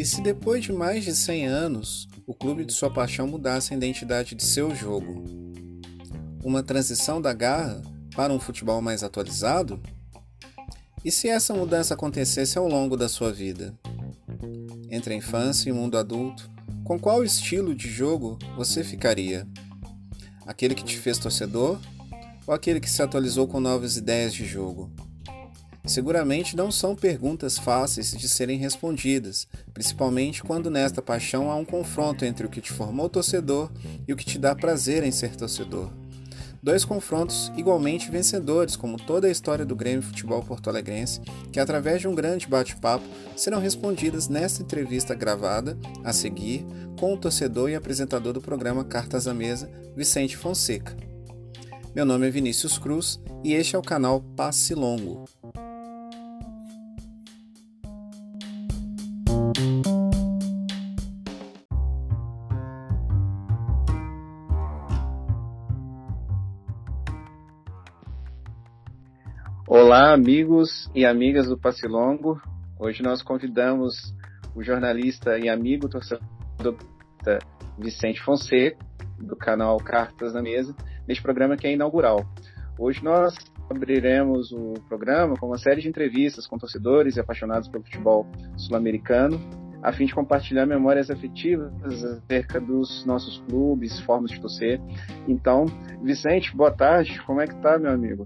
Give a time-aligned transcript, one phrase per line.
[0.00, 3.76] E se depois de mais de 100 anos o clube de sua paixão mudasse a
[3.76, 5.22] identidade de seu jogo?
[6.42, 7.82] Uma transição da garra
[8.16, 9.78] para um futebol mais atualizado?
[11.04, 13.78] E se essa mudança acontecesse ao longo da sua vida?
[14.90, 16.50] Entre a infância e o mundo adulto,
[16.82, 19.46] com qual estilo de jogo você ficaria?
[20.46, 21.78] Aquele que te fez torcedor
[22.46, 24.90] ou aquele que se atualizou com novas ideias de jogo?
[25.86, 32.24] Seguramente não são perguntas fáceis de serem respondidas, principalmente quando nesta paixão há um confronto
[32.24, 33.70] entre o que te formou torcedor
[34.06, 35.90] e o que te dá prazer em ser torcedor.
[36.62, 42.02] Dois confrontos igualmente vencedores, como toda a história do Grêmio Futebol Porto Alegrense, que através
[42.02, 46.66] de um grande bate-papo serão respondidas nesta entrevista gravada a seguir
[46.98, 51.09] com o torcedor e apresentador do programa Cartas à Mesa, Vicente Fonseca.
[51.92, 55.24] Meu nome é Vinícius Cruz e este é o canal Passe Longo.
[69.66, 72.40] Olá, amigos e amigas do Passe Longo.
[72.78, 74.14] Hoje nós convidamos
[74.54, 76.22] o jornalista e amigo torcedor
[77.76, 78.78] Vicente Fonseca,
[79.18, 80.72] do canal Cartas na Mesa,
[81.10, 82.24] neste programa que é inaugural.
[82.78, 83.34] Hoje nós
[83.68, 88.24] abriremos o programa com uma série de entrevistas com torcedores e apaixonados pelo futebol
[88.56, 89.40] sul-americano,
[89.82, 94.80] a fim de compartilhar memórias afetivas acerca dos nossos clubes, formas de torcer.
[95.26, 95.66] Então,
[96.00, 97.20] Vicente, boa tarde.
[97.26, 98.22] Como é que tá, meu amigo?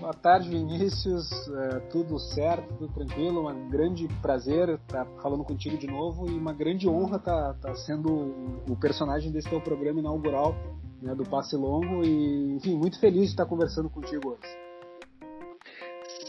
[0.00, 1.28] Boa tarde, Vinícius.
[1.48, 3.46] É, tudo certo, tudo tranquilo.
[3.46, 8.62] Um grande prazer estar falando contigo de novo e uma grande honra estar, estar sendo
[8.70, 10.54] o personagem desse teu programa inaugural
[11.02, 14.66] né, do Passe Longo e, enfim, muito feliz de estar conversando contigo hoje.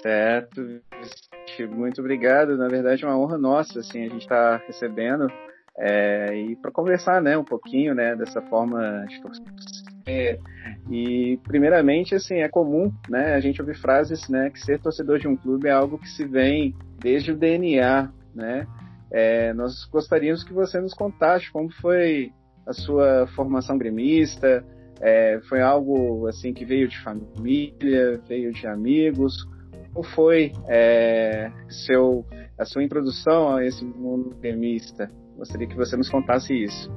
[0.02, 0.62] Certo,
[1.72, 2.58] muito obrigado.
[2.58, 5.28] Na verdade, é uma honra nossa, assim, a gente está recebendo
[5.78, 10.40] é, e para conversar, né, um pouquinho, né, dessa forma de torcer.
[10.90, 15.28] E primeiramente, assim, é comum, né, a gente ouvir frases, né, que ser torcedor de
[15.28, 18.68] um clube é algo que se vem desde o DNA, né.
[19.12, 22.34] É, nós gostaríamos que você nos contasse como foi
[22.68, 24.64] a sua formação gremista,
[25.00, 29.34] é, foi algo assim que veio de família, veio de amigos,
[29.94, 32.26] como foi é, seu,
[32.58, 35.10] a sua introdução a esse mundo gremista?
[35.36, 36.92] Gostaria que você nos contasse isso.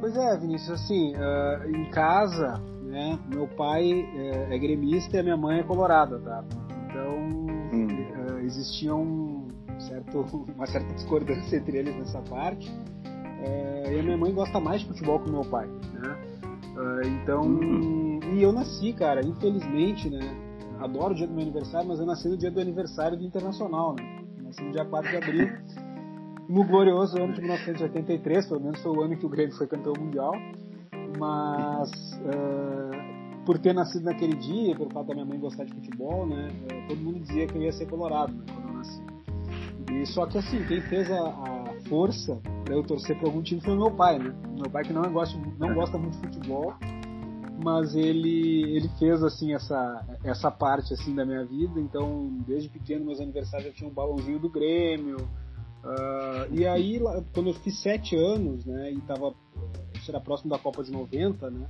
[0.00, 5.22] Pois é, Vinícius, assim, uh, em casa, né, meu pai é, é, gremista e a
[5.22, 6.44] minha mãe é colorada, tá?
[6.86, 7.18] Então,
[7.72, 7.86] hum.
[7.86, 9.48] uh, existia um
[9.78, 10.20] certo,
[10.54, 12.70] uma certa discordância entre eles nessa parte.
[13.44, 16.16] Uh, e a minha mãe gosta mais de futebol que o meu pai, né?
[17.22, 18.18] então, hum.
[18.32, 20.20] e eu nasci, cara, infelizmente, né?
[20.80, 23.94] Adoro o dia do meu aniversário, mas eu nasci no dia do aniversário do Internacional,
[23.94, 24.24] né?
[24.42, 25.48] Nasci no dia 4 de abril
[26.48, 29.94] no glorioso ano de 1983, pelo menos foi o ano que o Grêmio foi campeão
[29.98, 30.32] mundial,
[31.18, 31.90] mas
[32.20, 36.48] uh, por ter nascido naquele dia, pelo fato da minha mãe gostar de futebol, né,
[36.48, 39.02] uh, todo mundo dizia que eu ia ser colorado né, quando eu nasci.
[39.92, 41.53] E só que assim, quem fez a, a
[41.88, 44.34] força para eu torcer por algum time foi o meu pai, né?
[44.56, 46.74] Meu pai que não gosta, não gosta muito de futebol,
[47.62, 51.80] mas ele ele fez assim essa essa parte assim da minha vida.
[51.80, 55.16] Então, desde pequeno meus aniversários eu tinha um balãozinho do Grêmio,
[55.84, 56.98] Uh, e aí,
[57.34, 59.34] quando eu fiz sete anos, né, e estava
[59.94, 61.68] isso era próximo da Copa de 90, né,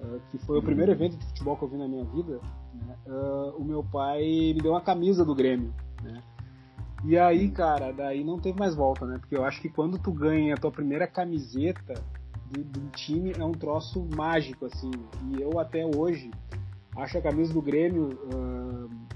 [0.00, 0.64] uh, que foi o uhum.
[0.64, 2.40] primeiro evento de futebol que eu vi na minha vida,
[2.74, 5.72] né, uh, o meu pai me deu uma camisa do Grêmio,
[6.02, 6.20] né.
[7.04, 10.10] E aí, cara, daí não teve mais volta, né, porque eu acho que quando tu
[10.10, 11.94] ganha a tua primeira camiseta
[12.50, 14.90] do, do time é um troço mágico, assim,
[15.30, 16.30] e eu até hoje
[16.96, 18.10] acho a camisa do Grêmio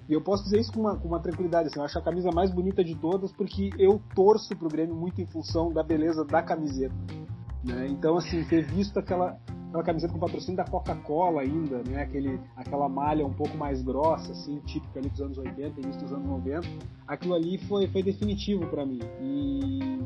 [0.08, 2.30] e eu posso dizer isso com uma, com uma tranquilidade, assim, eu acho a camisa
[2.30, 6.42] mais bonita de todas porque eu torço pro Grêmio muito em função da beleza da
[6.42, 6.94] camiseta.
[7.64, 7.86] Né?
[7.88, 12.02] Então, assim, ter visto aquela, aquela camiseta com patrocínio da Coca-Cola ainda, né?
[12.02, 16.12] Aquele, aquela malha um pouco mais grossa, assim, típica ali dos anos 80, início dos
[16.12, 16.68] anos 90,
[17.06, 19.00] aquilo ali foi, foi definitivo para mim.
[19.20, 20.02] E,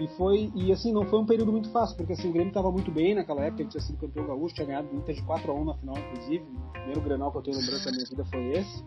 [0.00, 2.70] e foi, e assim, não foi um período muito fácil, porque assim, o Grêmio estava
[2.70, 5.52] muito bem naquela época, ele tinha sido campeão gaúcho, tinha ganhado o Inter de 4
[5.52, 6.44] a 1 na final, inclusive.
[6.44, 8.84] O primeiro Grenal que eu tenho lembrança da minha vida foi esse.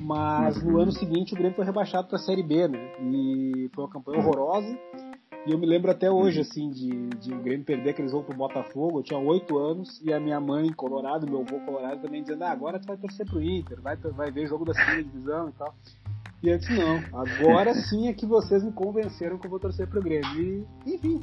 [0.00, 2.78] Mas no ano seguinte o Grêmio foi rebaixado para a Série B, né?
[3.02, 4.76] E foi uma campanha horrorosa.
[5.46, 8.36] E eu me lembro até hoje, assim, de, de o Grêmio perder aqueles vão pro
[8.36, 8.98] Botafogo.
[8.98, 12.50] Eu tinha oito anos e a minha mãe, colorado, meu avô colorado, também dizendo: ah,
[12.50, 15.74] agora tu vai torcer pro Inter, vai, vai ver jogo da segunda divisão e tal.
[16.42, 19.88] E eu disse: não, agora sim é que vocês me convenceram que eu vou torcer
[19.88, 20.66] pro Grêmio.
[20.86, 21.20] E, enfim,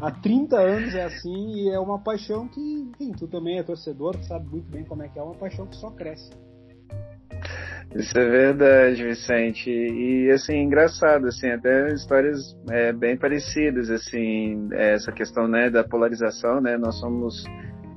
[0.00, 4.16] há 30 anos é assim e é uma paixão que, enfim, tu também é torcedor,
[4.16, 6.30] tu sabe muito bem como é que é, uma paixão que só cresce.
[7.94, 9.70] Isso é verdade, Vicente.
[9.70, 16.60] E assim, engraçado, assim, até histórias é, bem parecidas, assim, essa questão né, da polarização,
[16.60, 16.76] né?
[16.76, 17.44] Nós somos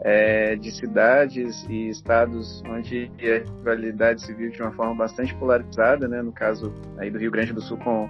[0.01, 6.07] é, de cidades e estados onde a rivalidade se viu de uma forma bastante polarizada,
[6.07, 6.21] né?
[6.21, 8.07] No caso aí do Rio Grande do Sul com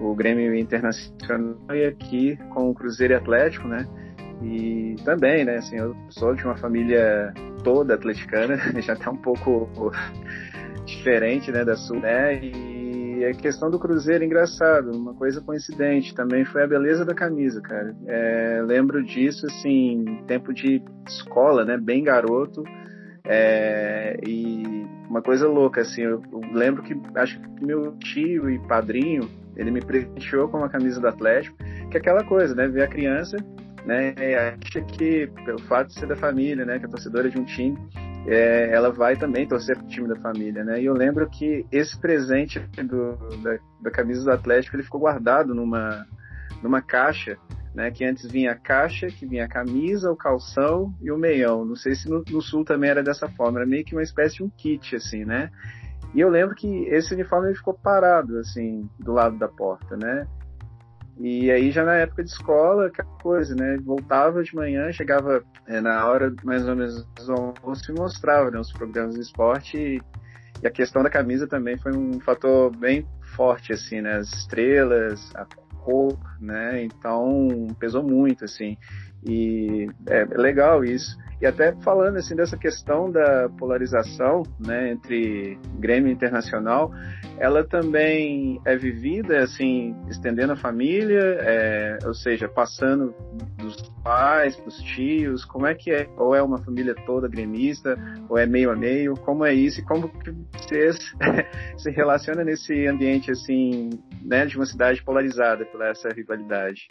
[0.00, 3.86] o Grêmio Internacional e aqui com o Cruzeiro e Atlético, né?
[4.42, 7.32] E também, né, assim, eu sou de uma família
[7.64, 9.92] toda atleticana, já tá um pouco
[10.88, 12.40] diferente, né, da sua, né?
[12.42, 17.60] E a questão do Cruzeiro, engraçado, uma coisa coincidente também foi a beleza da camisa,
[17.60, 17.94] cara.
[18.06, 22.62] É, lembro disso, assim, tempo de escola, né, bem garoto.
[23.24, 28.58] É, e uma coisa louca, assim, eu, eu, lembro que acho que meu tio e
[28.66, 31.56] padrinho, ele me presenteou com uma camisa do Atlético,
[31.90, 33.36] que é aquela coisa, né, ver a criança,
[33.84, 37.44] né, acha que pelo fato de ser da família, né, que é torcedora de um
[37.44, 37.76] time,
[38.28, 40.80] é, ela vai também torcer pro time da família, né?
[40.80, 45.54] E eu lembro que esse presente do, da, da, camisa do Atlético ele ficou guardado
[45.54, 46.06] numa,
[46.62, 47.38] numa caixa,
[47.74, 47.90] né?
[47.90, 51.64] Que antes vinha a caixa, que vinha a camisa, o calção e o meião.
[51.64, 54.36] Não sei se no, no sul também era dessa forma, era meio que uma espécie
[54.36, 55.50] de um kit, assim, né?
[56.14, 60.26] E eu lembro que esse uniforme ficou parado, assim, do lado da porta, né?
[61.20, 63.76] E aí já na época de escola, aquela coisa, né?
[63.84, 68.72] Voltava de manhã, chegava é, na hora mais ou menos almoço e mostrava né, os
[68.72, 70.00] programas de esporte e,
[70.62, 73.04] e, a questão da camisa também foi um fator bem
[73.34, 74.16] forte, assim, né?
[74.16, 75.44] As estrelas, a
[75.88, 76.84] cor, né?
[76.84, 77.48] Então
[77.80, 78.76] pesou muito, assim.
[79.24, 81.16] E é, é legal isso.
[81.40, 86.92] E até falando assim dessa questão da polarização, né, entre Grêmio Internacional,
[87.38, 93.14] ela também é vivida assim, estendendo a família, é, ou seja, passando
[93.56, 96.08] dos pais para os tios, como é que é?
[96.16, 97.96] Ou é uma família toda gremista,
[98.28, 99.14] ou é meio a meio?
[99.14, 99.80] Como é isso?
[99.80, 100.98] E como que vocês
[101.78, 103.90] se relacionam nesse ambiente assim,
[104.24, 106.88] né, de uma cidade polarizada por essa rivalidade?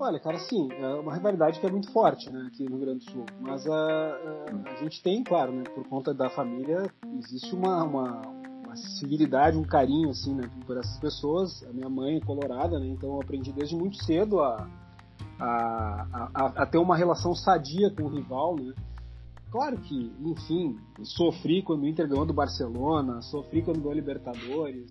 [0.00, 3.04] Olha, cara, sim, é uma rivalidade que é muito forte, né, aqui no Rio Grande
[3.04, 3.26] do Sul.
[3.40, 8.22] Mas a, a, a gente tem, claro, né, por conta da família, existe uma, uma,
[8.64, 11.64] uma civilidade, um carinho, assim, né, por essas pessoas.
[11.64, 14.68] A minha mãe é colorada, né, então eu aprendi desde muito cedo a,
[15.40, 18.72] a, a, a ter uma relação sadia com o rival, né.
[19.50, 24.90] Claro que, enfim, sofri quando o Inter ganhou do Barcelona, sofri quando ganhou Libertadores,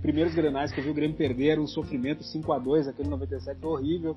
[0.00, 3.60] primeiros granais que eu vi o Grêmio perder um sofrimento 5 a 2 aquele 97
[3.60, 4.16] foi horrível.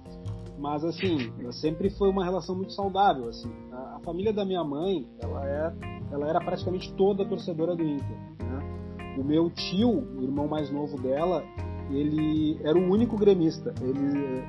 [0.57, 3.27] Mas assim, sempre foi uma relação muito saudável.
[3.27, 3.51] Assim.
[3.71, 5.73] A, a, família da minha mãe, ela, é,
[6.11, 8.17] ela era praticamente toda torcedora do Inter.
[8.39, 9.15] Né?
[9.17, 11.43] O meu tio, o irmão mais novo dela,
[11.91, 13.73] ele era o único gremista.
[13.81, 14.43] Ele,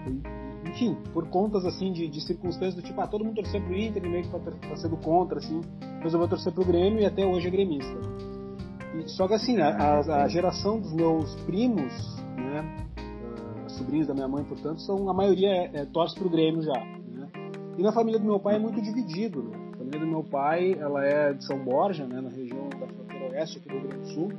[0.69, 4.03] enfim, por contas assim de, de circunstâncias do tipo, ah, todo mundo torceu pro Inter,
[4.03, 5.61] meio que tá, tá sendo contra, assim,
[6.01, 7.99] resolveu torcer pro Grêmio e até hoje é gremista.
[9.07, 11.93] Só que assim, a, a geração dos meus primos,
[12.37, 12.87] né,
[13.67, 16.73] uh, sobrinhos da minha mãe, portanto, são a maioria é, é torce pro Grêmio já.
[16.73, 17.29] Né?
[17.77, 19.43] E na família do meu pai é muito dividido.
[19.43, 19.57] Né?
[19.75, 23.33] A família do meu pai, ela é de São Borja, né, na região da fronteira
[23.33, 24.33] oeste aqui do Rio Grande do Sul,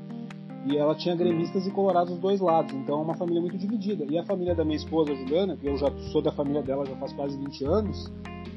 [0.66, 2.74] e ela tinha gremistas e colorados dos dois lados.
[2.74, 4.04] Então é uma família muito dividida.
[4.10, 6.96] E a família da minha esposa, Juliana, que eu já sou da família dela já
[6.96, 8.12] faz quase 20 anos,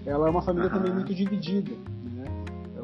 [0.07, 1.73] ela é uma família também muito dividida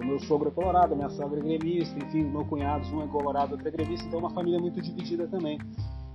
[0.04, 3.66] meu sogro é colorado, minha sogra é gremista, enfim, meu cunhado, um é colorado, outro
[3.66, 5.58] é gremista, então é uma família muito dividida também.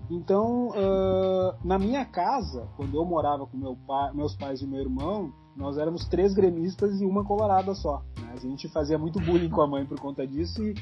[0.09, 4.79] Então, uh, na minha casa, quando eu morava com meu pai, meus pais e meu
[4.79, 8.01] irmão, nós éramos três gremistas e uma colorada só.
[8.19, 8.33] Né?
[8.33, 10.73] A gente fazia muito bullying com a mãe por conta disso e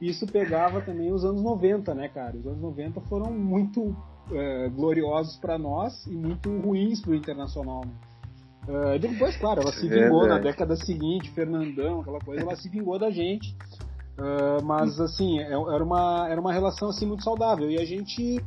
[0.00, 2.36] isso pegava também os anos 90, né, cara?
[2.36, 7.82] Os anos 90 foram muito uh, gloriosos para nós e muito ruins para o internacional.
[7.84, 7.92] Né?
[8.68, 12.98] Uh, depois, claro, ela se vingou na década seguinte, Fernandão, aquela coisa, ela se vingou
[12.98, 13.56] da gente.
[14.18, 17.70] Uh, mas assim, é, era uma, era uma relação assim muito saudável.
[17.70, 18.40] E a gente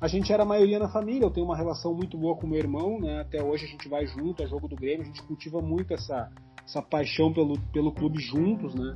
[0.00, 2.58] a gente era a maioria na família, eu tenho uma relação muito boa com meu
[2.58, 3.20] irmão, né?
[3.20, 6.30] Até hoje a gente vai junto, é jogo do Grêmio, a gente cultiva muito essa,
[6.64, 8.94] essa paixão pelo, pelo clube juntos, né?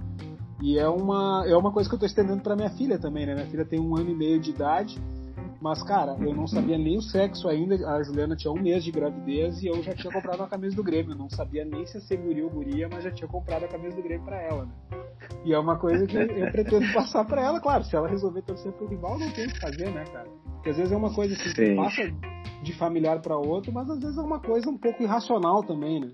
[0.62, 3.34] E é uma, é uma coisa que eu estou estendendo para minha filha também, né?
[3.34, 4.96] Minha filha tem um ano e meio de idade
[5.62, 7.76] mas, cara, eu não sabia nem o sexo ainda.
[7.88, 10.82] A Juliana tinha um mês de gravidez e eu já tinha comprado uma camisa do
[10.82, 11.12] Grêmio.
[11.12, 13.94] Eu não sabia nem se ia guria ou guria, mas já tinha comprado a camisa
[13.94, 14.72] do Grêmio pra ela, né?
[15.44, 17.84] E é uma coisa que eu pretendo passar pra ela, claro.
[17.84, 20.28] Se ela resolver torcer pro rival, não tem o que fazer, né, cara?
[20.54, 21.76] Porque às vezes é uma coisa que Sim.
[21.76, 22.12] passa
[22.60, 26.10] de familiar para outro, mas às vezes é uma coisa um pouco irracional também, né?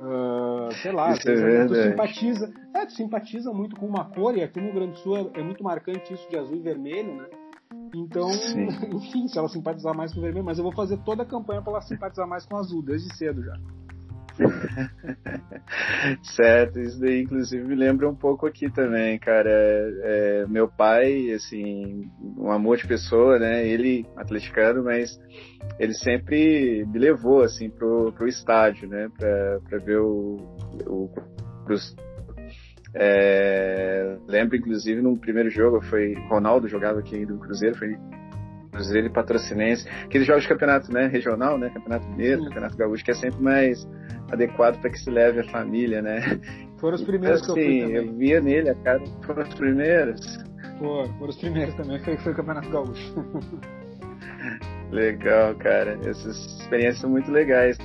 [0.00, 4.42] Uh, sei lá, isso é tu simpatiza, é, tu simpatiza muito com uma cor, e
[4.42, 7.14] aqui no Rio Grande do Sul é, é muito marcante isso de azul e vermelho,
[7.14, 7.26] né?
[7.94, 8.68] Então, Sim.
[8.94, 11.62] enfim, se ela simpatizar mais com o vermelho, mas eu vou fazer toda a campanha
[11.62, 13.54] para ela simpatizar mais com o azul, desde cedo já.
[16.22, 19.50] certo, isso daí inclusive me lembra um pouco aqui também, cara.
[19.50, 23.66] É, meu pai, assim, um amor de pessoa, né?
[23.66, 25.18] Ele atleticano, mas
[25.78, 29.10] ele sempre me levou assim pro, pro estádio, né?
[29.18, 30.36] Pra, pra ver o,
[30.86, 31.10] o
[31.64, 31.94] pros,
[32.94, 37.96] é, lembro inclusive no primeiro jogo foi Ronaldo jogava aqui do Cruzeiro, foi
[38.70, 43.10] Cruzeiro e Patrocinense, aqueles jogos de campeonato né, regional, né, campeonato mineiro, campeonato gaúcho, que
[43.10, 43.86] é sempre mais
[44.30, 46.20] adequado para que se leve a família, né?
[46.78, 49.54] Foram os primeiros então, que eu fui assim, eu via nele a cara, foram os
[49.54, 50.38] primeiros.
[50.78, 53.14] Foram, foram os primeiros também, foi, foi o campeonato gaúcho.
[54.92, 57.76] Legal, cara, essas experiências são muito legais.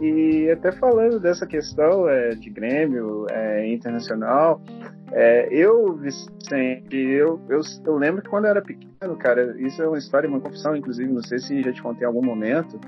[0.00, 4.62] E até falando dessa questão é, de Grêmio é, internacional,
[5.12, 9.86] é, eu, Vicente, eu, eu, eu lembro que quando eu era pequeno, cara, isso é
[9.86, 12.80] uma história, uma confissão, inclusive, não sei se já te contei em algum momento.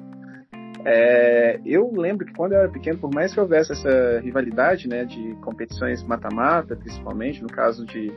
[0.84, 5.04] É, eu lembro que quando eu era pequeno, por mais que houvesse essa rivalidade, né,
[5.04, 8.10] de competições mata-mata, principalmente no caso de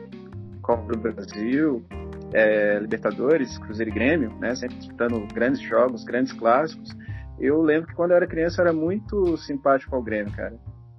[0.62, 1.84] Copa do Brasil,
[2.32, 6.96] é, Libertadores, Cruzeiro e Grêmio, né, sempre disputando grandes jogos, grandes clássicos
[7.38, 10.54] eu lembro que quando eu era criança eu era muito simpático ao Grêmio, cara.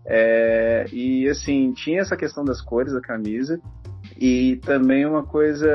[0.06, 3.60] É, e assim, tinha essa questão das cores da camisa
[4.18, 5.68] e também uma coisa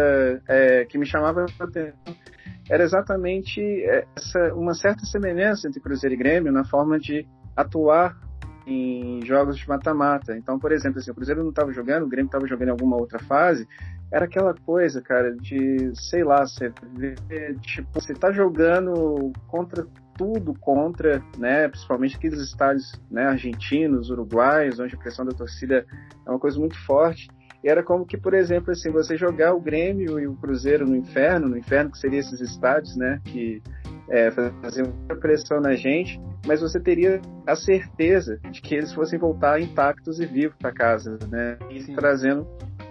[0.49, 2.17] é, que me chamava a atenção
[2.71, 3.61] era exatamente
[4.17, 7.27] essa, uma certa semelhança entre Cruzeiro e Grêmio na forma de
[7.57, 8.17] atuar
[8.67, 10.37] em jogos de mata-mata.
[10.37, 12.97] Então, por exemplo, assim, o Cruzeiro não estava jogando, o Grêmio estava jogando em alguma
[12.97, 13.67] outra fase,
[14.11, 16.73] era aquela coisa, cara, de, sei lá, você
[17.61, 24.95] tipo, você tá jogando contra tudo contra, né, principalmente aqueles estádios né, argentinos, uruguaios, onde
[24.95, 25.87] a pressão da torcida
[26.27, 27.29] é uma coisa muito forte.
[27.63, 30.97] E era como que, por exemplo, assim, você jogar o Grêmio e o Cruzeiro no
[30.97, 33.63] inferno, no inferno que seriam esses estádios, né, que
[34.09, 39.19] é, faziam muita pressão na gente, mas você teria a certeza de que eles fossem
[39.19, 42.47] voltar intactos e vivos para casa, né, e trazendo,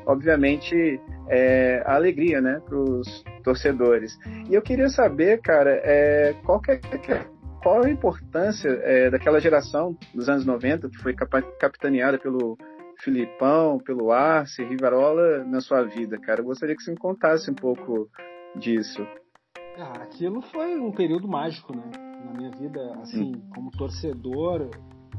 [0.06, 4.18] obviamente, é, a alegria, né, para os torcedores.
[4.50, 7.26] E eu queria saber, cara, é, qual, é,
[7.62, 12.58] qual a importância é, daquela geração dos anos 90 que foi capitaneada pelo
[13.00, 16.42] Filipão, pelo Arce, Rivarola na sua vida, cara?
[16.42, 18.10] Eu gostaria que você me contasse um pouco
[18.56, 19.06] disso.
[19.78, 21.84] Ah, aquilo foi um período mágico, né?
[22.26, 23.50] Na minha vida, assim, hum.
[23.54, 24.70] como torcedor,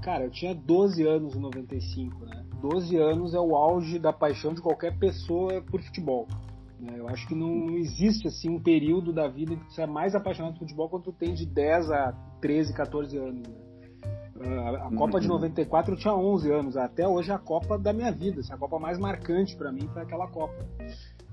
[0.02, 2.44] cara, eu tinha 12 anos em 95, né?
[2.62, 6.28] 12 anos é o auge da paixão de qualquer pessoa por futebol.
[6.78, 6.94] Né?
[6.96, 9.86] Eu acho que não, não, existe assim um período da vida em que você é
[9.86, 13.48] mais apaixonado por futebol quando tu tem de 10 a 13, 14 anos.
[13.48, 14.58] Né?
[14.58, 15.96] A, a Copa de 94 uhum.
[15.96, 18.78] eu tinha 11 anos, até hoje é a Copa da minha vida, assim, a Copa
[18.78, 20.64] mais marcante para mim foi aquela Copa.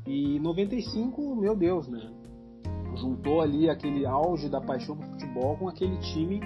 [0.07, 2.12] E 95, meu Deus, né?
[2.95, 6.41] Juntou ali aquele auge da paixão por futebol com aquele time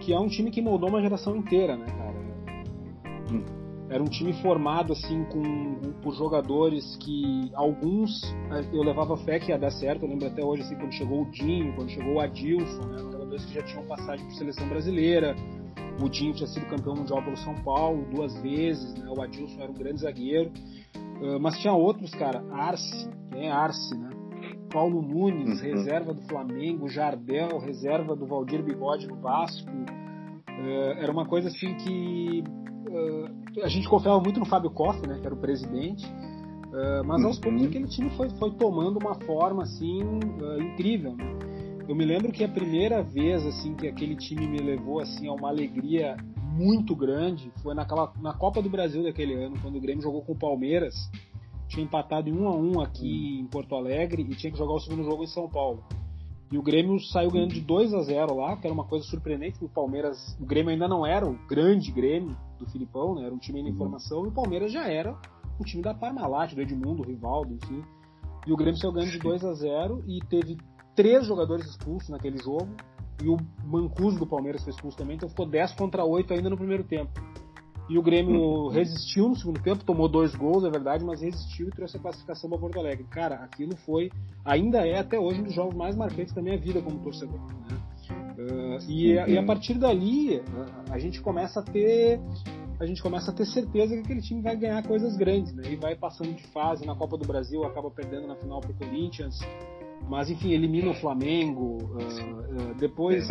[0.00, 3.46] que é um time que moldou uma geração inteira, né, cara?
[3.88, 8.10] Era um time formado assim com por jogadores que alguns
[8.50, 10.04] eh, eu levava fé que ia dar certo.
[10.04, 13.44] Eu lembro até hoje assim quando chegou o Dinho, quando chegou o Adilson, né, jogadores
[13.44, 15.36] que já tinham passagem por seleção brasileira.
[16.02, 19.08] O Dinho tinha sido campeão mundial pelo São Paulo duas vezes, né?
[19.08, 20.50] O Adilson era um grande zagueiro.
[21.20, 24.10] Uh, mas tinha outros, cara, Arce, quem é Arce, né?
[24.70, 25.66] Paulo Nunes, uhum.
[25.66, 29.70] reserva do Flamengo, Jardel, reserva do Valdir Bigode no Vasco.
[29.70, 32.44] Uh, era uma coisa assim que
[32.88, 37.24] uh, a gente confiava muito no Fábio Koff, né, que era o presidente, uh, mas
[37.24, 37.68] aos poucos uhum.
[37.68, 41.16] aquele time foi, foi tomando uma forma assim uh, incrível.
[41.16, 41.24] Né?
[41.88, 45.32] Eu me lembro que a primeira vez assim que aquele time me levou assim a
[45.32, 50.02] uma alegria muito grande foi naquela na Copa do Brasil daquele ano, quando o Grêmio
[50.02, 50.94] jogou com o Palmeiras,
[51.68, 54.80] tinha empatado em 1 a 1 aqui em Porto Alegre e tinha que jogar o
[54.80, 55.84] segundo jogo em São Paulo.
[56.50, 59.64] E o Grêmio saiu ganhando de 2 a 0 lá, que era uma coisa surpreendente,
[59.64, 63.24] o Palmeiras, o Grêmio ainda não era o grande Grêmio do Filipão, né?
[63.24, 63.76] Era um time em uhum.
[63.76, 65.16] formação, e o Palmeiras já era
[65.58, 67.82] o time da Parmalat, do Edmundo, o Rivaldo, enfim.
[68.46, 70.56] E o Grêmio saiu ganhando de 2 a 0 e teve
[70.94, 72.68] três jogadores expulsos naquele jogo,
[73.22, 76.56] e o Mancuso do Palmeiras foi expulso também, então ficou 10 contra 8 ainda no
[76.56, 77.12] primeiro tempo.
[77.88, 78.68] E o Grêmio uhum.
[78.68, 82.50] resistiu no segundo tempo, tomou dois gols, é verdade, mas resistiu e trouxe a classificação
[82.50, 83.04] para Porto Alegre.
[83.04, 84.10] Cara, aquilo foi,
[84.44, 87.38] ainda é até hoje um dos jogos mais marcantes da minha vida como torcedor.
[87.38, 87.78] Né?
[88.36, 89.28] Uh, e, uhum.
[89.28, 90.42] e, a partir dali
[90.90, 92.20] a, gente começa a ter
[92.78, 95.62] a gente começa a ter certeza que aquele time vai ganhar coisas grandes, né?
[95.70, 98.74] E vai passando de fase na Copa do Brasil, acaba perdendo na final para o
[98.74, 99.38] Corinthians,
[100.06, 101.78] mas enfim elimina o Flamengo.
[101.78, 103.26] Uh, uh, depois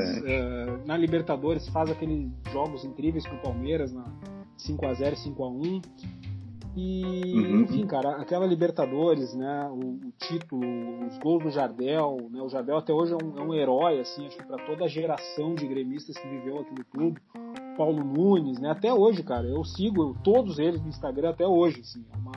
[0.85, 4.05] na Libertadores faz aqueles jogos incríveis com o Palmeiras na
[4.57, 5.81] 5 a 0 5 a 1
[6.75, 7.61] e, uhum.
[7.61, 12.77] enfim, cara, aquela Libertadores, né, o, o, título, os gols do Jardel, né, o Jardel
[12.77, 15.65] até hoje é um, é um herói, assim, acho que para toda a geração de
[15.67, 17.21] gremistas que viveu aqui no clube.
[17.77, 18.71] Paulo Nunes, né?
[18.71, 22.05] Até hoje, cara, eu sigo todos eles no Instagram até hoje, assim.
[22.09, 22.31] É uma,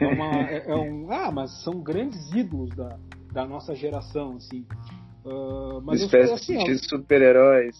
[0.00, 2.98] é, uma, é, é um, ah, mas são grandes ídolos da,
[3.32, 4.66] da nossa geração, assim.
[5.24, 7.76] Uh, mas espécie assim, de super-heróis.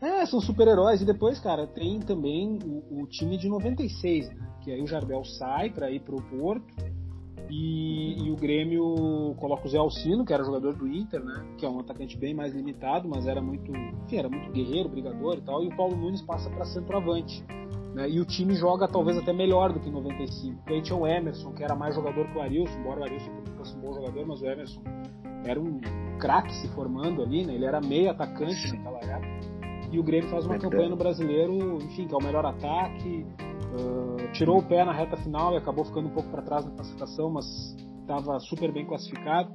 [0.00, 1.02] É, são super-heróis.
[1.02, 4.48] E depois, cara, tem também o, o, time de 96, né?
[4.62, 6.74] Que aí o Jardel sai para ir pro Porto.
[7.50, 11.54] E, e, o Grêmio coloca o Zé Alcino, que era jogador do Inter, né?
[11.58, 13.72] Que é um atacante bem mais limitado, mas era muito,
[14.04, 15.64] enfim, era muito guerreiro, brigador e tal.
[15.64, 17.44] E o Paulo Nunes passa para centroavante.
[17.94, 18.08] Né?
[18.08, 20.56] E o time joga talvez até melhor do que em 95.
[20.58, 23.30] Porque aí tinha o Emerson, que era mais jogador que o Arilson, embora o Arilson
[23.56, 24.82] fosse um bom jogador, mas o Emerson
[25.44, 25.80] era um
[26.18, 27.54] craque se formando ali, né?
[27.54, 29.29] Ele era meio atacante naquela época.
[29.90, 33.26] E o Grêmio faz uma campanha no brasileiro, enfim, que é o melhor ataque.
[33.72, 36.70] Uh, tirou o pé na reta final e acabou ficando um pouco para trás na
[36.72, 39.52] classificação, mas estava super bem classificado.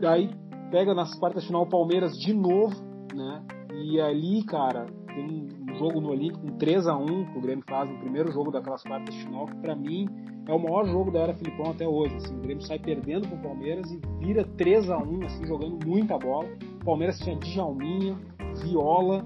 [0.00, 0.30] E aí
[0.70, 2.76] pega nas quartas de final o Palmeiras de novo,
[3.14, 3.42] né?
[3.72, 7.64] E ali, cara, tem um jogo no Olímpico, um 3 a 1 que o Grêmio
[7.68, 10.06] faz no primeiro jogo daquelas quartas de final, que para mim
[10.46, 12.16] é o maior jogo da era Filipão até hoje.
[12.16, 16.18] Assim, o Grêmio sai perdendo pro Palmeiras e vira 3 a 1 assim, jogando muita
[16.18, 16.48] bola.
[16.80, 18.16] O Palmeiras tinha Djalminha,
[18.62, 19.24] Viola,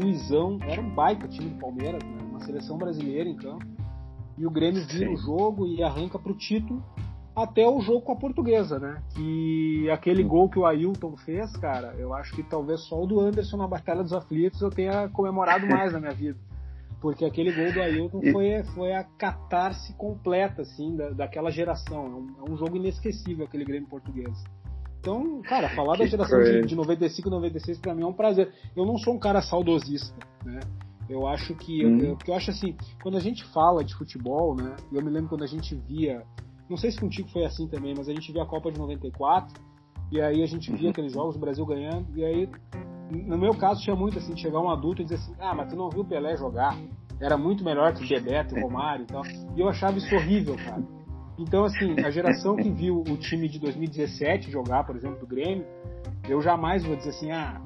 [0.00, 2.18] Luizão, era um baita time do Palmeiras, né?
[2.30, 3.66] uma seleção brasileira em campo.
[4.38, 6.82] E o Grêmio vira o jogo e arranca pro título
[7.34, 9.02] até o jogo com a portuguesa, né?
[9.14, 13.20] Que aquele gol que o Ailton fez, cara, eu acho que talvez só o do
[13.20, 16.38] Anderson na Batalha dos Aflitos eu tenha comemorado mais na minha vida.
[17.00, 22.06] Porque aquele gol do Ailton foi, foi a catarse completa, assim, da, daquela geração.
[22.06, 24.32] É um, é um jogo inesquecível aquele Grêmio português.
[25.00, 28.12] Então, cara, falar que da geração de, de 95 e 96 para mim é um
[28.12, 28.52] prazer.
[28.76, 30.14] Eu não sou um cara saudosista,
[30.44, 30.60] né?
[31.08, 31.84] Eu acho que.
[31.84, 31.98] Hum.
[31.98, 34.76] Eu, porque eu acho assim, quando a gente fala de futebol, né?
[34.92, 36.22] Eu me lembro quando a gente via
[36.70, 39.60] não sei se contigo foi assim também, mas a gente via a Copa de 94
[40.12, 40.90] e aí a gente via uhum.
[40.90, 42.48] aqueles jogos, o Brasil ganhando, e aí,
[43.10, 45.68] no meu caso, tinha muito assim, de chegar um adulto e dizer assim, ah, mas
[45.68, 46.76] tu não viu o Pelé jogar?
[47.20, 49.22] Era muito melhor que o Bebeto, o Romário e tal.
[49.56, 50.82] E eu achava isso horrível, cara.
[51.40, 55.64] Então, assim, a geração que viu o time de 2017 jogar, por exemplo, do Grêmio,
[56.28, 57.62] eu jamais vou dizer assim, ah,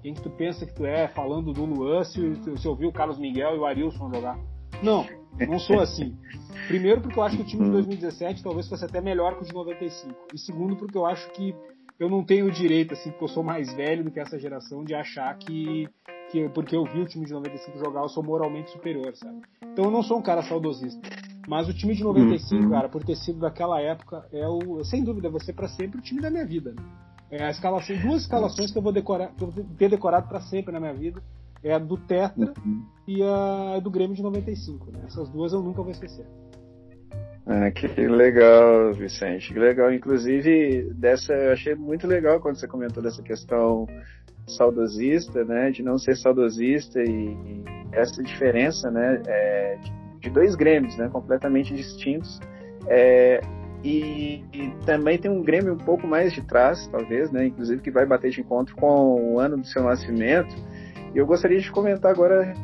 [0.00, 2.20] quem que tu pensa que tu é falando do Luan se,
[2.56, 4.38] se ouviu o Carlos Miguel e o Arilson jogar?
[4.80, 5.04] Não,
[5.48, 6.16] não sou assim.
[6.68, 9.44] Primeiro, porque eu acho que o time de 2017 talvez fosse até melhor que o
[9.44, 10.14] de 95.
[10.32, 11.52] E segundo, porque eu acho que
[11.98, 14.84] eu não tenho o direito, assim, porque eu sou mais velho do que essa geração,
[14.84, 15.88] de achar que,
[16.30, 19.40] que porque eu vi o time de 95 jogar, eu sou moralmente superior, sabe?
[19.62, 21.08] Então eu não sou um cara saudosista.
[21.46, 22.70] Mas o time de 95, uhum.
[22.70, 26.02] cara, por ter sido daquela época, é o, sem dúvida, vai ser para sempre o
[26.02, 26.72] time da minha vida.
[26.72, 26.82] Né?
[27.30, 30.40] É a escalação, duas escalações que eu vou decorar, que eu vou ter decorado para
[30.40, 31.22] sempre na minha vida.
[31.62, 32.84] É a do Tetra uhum.
[33.08, 34.90] e a do Grêmio de 95.
[34.90, 35.00] Né?
[35.06, 36.26] Essas duas eu nunca vou esquecer.
[37.46, 39.52] Ah, que legal, Vicente.
[39.52, 39.92] Que legal.
[39.92, 43.86] Inclusive, dessa, eu achei muito legal quando você comentou dessa questão
[44.46, 45.70] saudosista, né?
[45.70, 49.22] De não ser saudosista e, e essa diferença, né?
[49.26, 51.08] É, de, de, dois Grêmios, né?
[51.08, 52.40] Completamente distintos.
[52.88, 53.40] É,
[53.82, 57.46] e, e, também tem um Grêmio um pouco mais de trás, talvez, né?
[57.46, 60.54] Inclusive que vai bater de encontro com o ano do seu nascimento.
[61.14, 62.54] E eu gostaria de comentar agora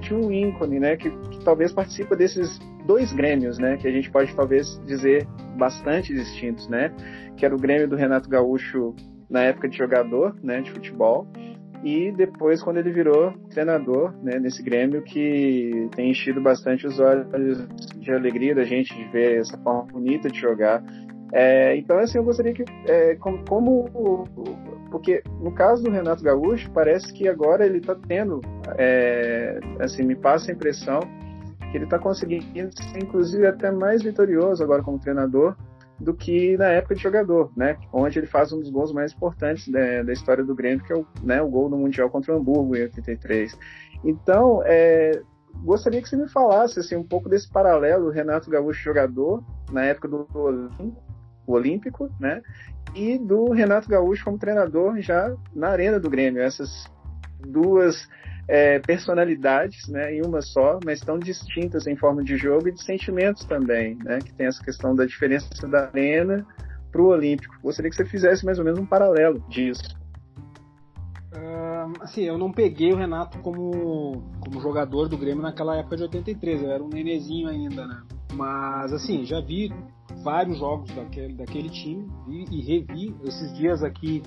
[0.00, 0.96] de um ícone, né?
[0.96, 6.12] Que, que talvez participa desses dois Grêmios, né, que a gente pode talvez dizer bastante
[6.12, 6.92] distintos, né,
[7.36, 8.94] que era o Grêmio do Renato Gaúcho
[9.28, 11.26] na época de jogador, né, de futebol,
[11.82, 17.26] e depois quando ele virou treinador, né, nesse Grêmio que tem enchido bastante os olhos
[17.98, 20.82] de alegria da gente de ver essa forma bonita de jogar.
[21.32, 24.28] É, então, assim, eu gostaria que, é, como, como,
[24.90, 28.40] porque no caso do Renato Gaúcho, parece que agora ele está tendo,
[28.76, 31.00] é, assim, me passa a impressão
[31.70, 35.56] que ele está conseguindo ser, inclusive, até mais vitorioso agora como treinador
[36.02, 37.78] do que na época de jogador, né?
[37.92, 40.96] Onde ele faz um dos gols mais importantes da, da história do Grêmio, que é
[40.96, 43.56] o, né, o gol no Mundial contra o Hamburgo em 83.
[44.04, 45.22] Então, é,
[45.62, 49.84] gostaria que você me falasse assim, um pouco desse paralelo do Renato Gaúcho jogador, na
[49.84, 50.92] época do, do
[51.46, 52.42] Olímpico, né?
[52.96, 56.42] E do Renato Gaúcho como treinador já na arena do Grêmio.
[56.42, 56.90] Essas
[57.46, 58.08] duas
[58.48, 62.82] é, personalidades, né, em uma só, mas tão distintas em forma de jogo e de
[62.82, 66.46] sentimentos também, né, que tem essa questão da diferença da arena
[66.90, 67.54] para o Olímpico.
[67.62, 69.96] Gostaria que você fizesse mais ou menos um paralelo disso.
[71.32, 76.02] Uh, assim, eu não peguei o Renato como, como jogador do Grêmio naquela época de
[76.02, 78.02] 83, eu era um nenezinho ainda, né?
[78.34, 79.72] Mas, assim, já vi
[80.22, 84.22] vários jogos daquele, daquele time vi, e revi esses dias aqui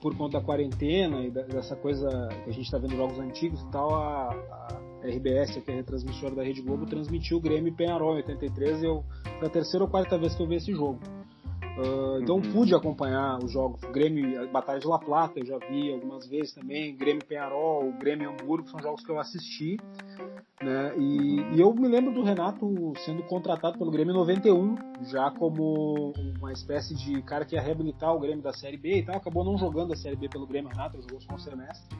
[0.00, 2.08] por conta da quarentena e dessa coisa
[2.44, 5.76] que a gente está vendo jogos antigos e tal, a, a RBS, que é a
[5.76, 9.04] retransmissora da Rede Globo, transmitiu o Grêmio e Penharol em 83 e eu,
[9.38, 10.98] foi a terceira ou quarta vez que eu vi esse jogo.
[11.78, 12.52] Uh, então uhum.
[12.52, 13.80] pude acompanhar os jogos.
[13.92, 16.96] Grêmio, a Batalha de La Plata eu já vi algumas vezes também.
[16.96, 19.76] Grêmio Penharol, Grêmio Hamburgo são jogos que eu assisti.
[20.62, 20.98] Né?
[20.98, 26.12] E, e, eu me lembro do Renato sendo contratado pelo Grêmio em 91, já como
[26.38, 29.16] uma espécie de cara que ia reabilitar o Grêmio da Série B e tal.
[29.16, 31.96] Acabou não jogando a Série B pelo Grêmio Renato, jogou só um semestre.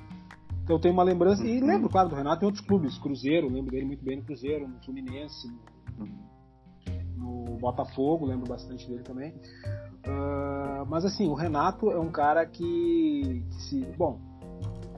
[0.64, 3.70] Então eu tenho uma lembrança, e lembro, claro, do Renato em outros clubes, Cruzeiro, lembro
[3.70, 5.48] dele muito bem no Cruzeiro, no Fluminense,
[5.96, 6.06] no,
[7.16, 9.30] no Botafogo, lembro bastante dele também.
[10.06, 13.80] Uh, mas assim, o Renato é um cara que, que, se.
[13.96, 14.20] Bom,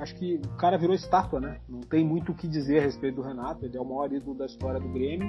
[0.00, 1.60] acho que o cara virou estátua, né?
[1.68, 4.34] Não tem muito o que dizer a respeito do Renato, ele é o maior ídolo
[4.34, 5.28] da história do Grêmio.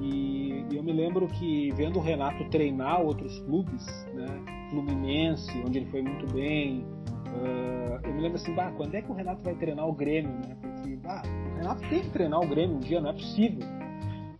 [0.00, 4.26] E, eu me lembro que vendo o Renato treinar outros clubes, né?
[4.70, 6.84] Fluminense, onde ele foi muito bem.
[7.28, 10.32] Uh, eu me lembro assim, bah, quando é que o Renato vai treinar o Grêmio,
[10.32, 10.56] né?
[10.60, 13.66] Porque, bah, o Renato tem que treinar o Grêmio um dia, não é possível.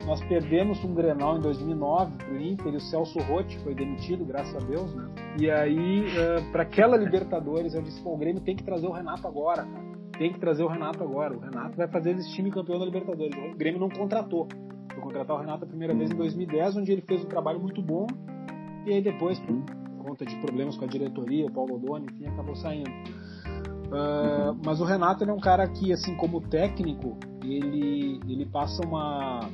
[0.07, 4.55] Nós perdemos um Grenal em 2009 pro Inter e o Celso Rotti foi demitido, graças
[4.55, 5.09] a Deus, né?
[5.39, 8.93] E aí, uh, para aquela Libertadores, eu disse, pô, o Grêmio tem que trazer o
[8.93, 9.93] Renato agora, cara.
[10.19, 11.35] Tem que trazer o Renato agora.
[11.35, 13.35] O Renato vai fazer esse time campeão da Libertadores.
[13.37, 14.49] O Grêmio não contratou.
[14.93, 17.81] Foi contratar o Renato a primeira vez em 2010, onde ele fez um trabalho muito
[17.81, 18.07] bom.
[18.85, 19.65] E aí depois, por
[20.05, 22.91] conta de problemas com a diretoria, o Paulo Odoni, enfim, acabou saindo.
[22.91, 29.49] Uh, mas o Renato é um cara que, assim como técnico, ele, ele passa uma,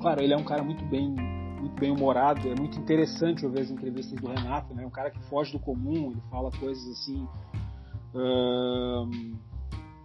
[0.00, 1.14] claro, ele é um cara muito bem
[1.60, 4.84] muito bem humorado, é muito interessante ouvir as entrevistas do Renato, né?
[4.86, 7.28] Um cara que foge do comum, ele fala coisas assim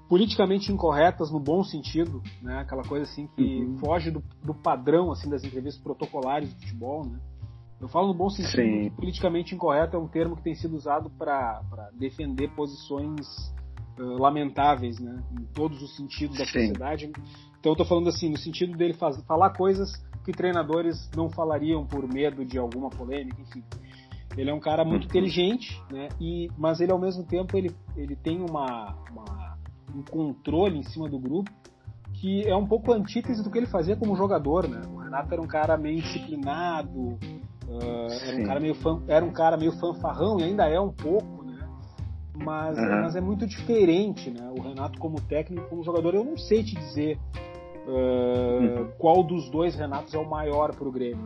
[0.07, 2.59] politicamente incorretas no bom sentido, né?
[2.59, 3.77] Aquela coisa assim que uhum.
[3.77, 7.19] foge do, do, padrão assim das entrevistas protocolares do futebol, né?
[7.81, 11.61] Eu falo no bom sentido, politicamente incorreto é um termo que tem sido usado para
[11.93, 13.27] defender posições
[13.99, 15.21] uh, lamentáveis, né?
[15.39, 16.51] Em todos os sentidos da Sim.
[16.51, 17.11] sociedade,
[17.65, 19.91] então eu tô falando assim, no sentido dele faz, falar coisas
[20.23, 23.63] que treinadores não falariam por medo de alguma polêmica, enfim.
[24.37, 25.09] Ele é um cara muito uhum.
[25.09, 26.09] inteligente, né?
[26.21, 29.57] E, mas ele ao mesmo tempo ele, ele tem uma, uma,
[29.95, 31.49] um controle em cima do grupo
[32.13, 34.81] que é um pouco antítese do que ele fazia como jogador, né?
[34.93, 37.17] O Renato era um cara meio disciplinado,
[37.67, 40.91] uh, era, um cara meio fan, era um cara meio fanfarrão e ainda é um
[40.91, 41.43] pouco,
[42.37, 43.01] mas, uhum.
[43.01, 44.53] mas é muito diferente, né?
[44.55, 47.17] O Renato como técnico, como jogador, eu não sei te dizer
[47.87, 51.25] uh, qual dos dois Renatos é o maior para o Grêmio.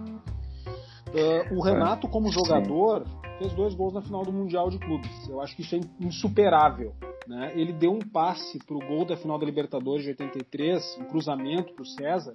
[1.09, 3.05] Uh, o Renato como jogador
[3.39, 5.27] fez dois gols na final do Mundial de Clubes.
[5.27, 6.93] Eu acho que isso é insuperável.
[7.27, 7.51] Né?
[7.55, 11.73] Ele deu um passe para o gol da final da Libertadores de 83, um cruzamento
[11.73, 12.33] para o César,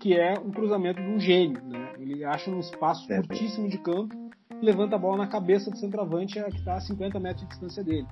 [0.00, 1.62] que é um cruzamento de um gênio.
[1.64, 1.92] Né?
[1.98, 4.26] Ele acha um espaço é, curtíssimo de campo
[4.60, 8.06] levanta a bola na cabeça do centroavante que está a 50 metros de distância dele.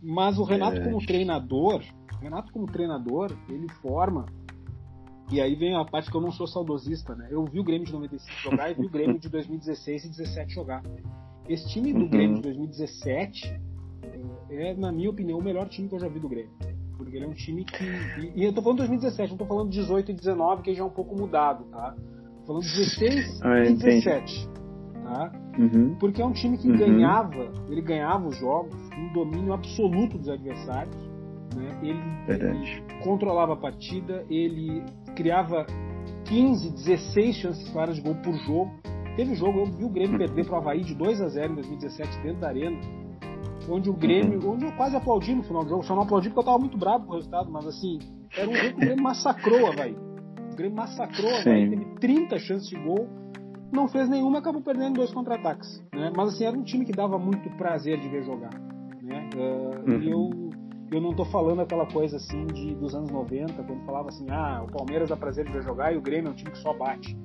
[0.00, 0.84] Mas o Renato, é.
[0.84, 1.82] como treinador,
[2.20, 4.26] Renato, como treinador, ele forma.
[5.30, 7.28] E aí vem a parte que eu não sou saudosista, né?
[7.30, 10.54] Eu vi o Grêmio de 95 jogar e vi o Grêmio de 2016 e 2017
[10.54, 10.82] jogar.
[11.48, 12.08] Esse time do uhum.
[12.08, 13.60] Grêmio de 2017
[14.50, 16.52] é, é, na minha opinião, o melhor time que eu já vi do Grêmio.
[16.96, 17.84] Porque ele é um time que.
[17.84, 20.86] E, e eu tô falando 2017, não tô falando 18 e 19, que já é
[20.86, 21.94] um pouco mudado, tá?
[22.40, 24.58] Tô falando 16 ah, e 17
[25.08, 25.32] tá?
[25.58, 25.96] Uhum.
[25.98, 26.76] Porque é um time que uhum.
[26.76, 30.96] ganhava, ele ganhava os jogos com um domínio absoluto dos adversários,
[31.54, 31.78] né?
[31.82, 34.82] Ele, ele, controlava a partida, ele
[35.14, 35.66] criava
[36.26, 38.70] 15, 16 chances claras de gol por jogo.
[39.16, 41.54] Teve jogo, eu vi o Grêmio perder para o Havaí de 2 a 0 em
[41.56, 42.78] 2017 dentro da arena,
[43.68, 44.54] onde o Grêmio, uhum.
[44.54, 46.78] onde eu quase aplaudi no final do jogo, só não aplaudi porque eu estava muito
[46.78, 47.98] bravo com o resultado, mas assim,
[48.36, 49.96] era um jogo que o Grêmio massacrou o Havaí.
[50.52, 53.08] O Grêmio massacrou o Havaí, teve 30 chances de gol,
[53.72, 55.82] não fez nenhuma, acabou perdendo dois contra-ataques.
[55.92, 56.12] Né?
[56.16, 58.50] Mas assim, era um time que dava muito prazer de ver jogar.
[59.02, 59.28] Né?
[59.34, 60.02] Uh, uhum.
[60.02, 60.30] Eu,
[60.90, 64.64] eu não estou falando aquela coisa assim de, dos anos 90, quando falava assim, ah,
[64.66, 67.16] o Palmeiras dá prazer de jogar e o Grêmio é um time que só bate.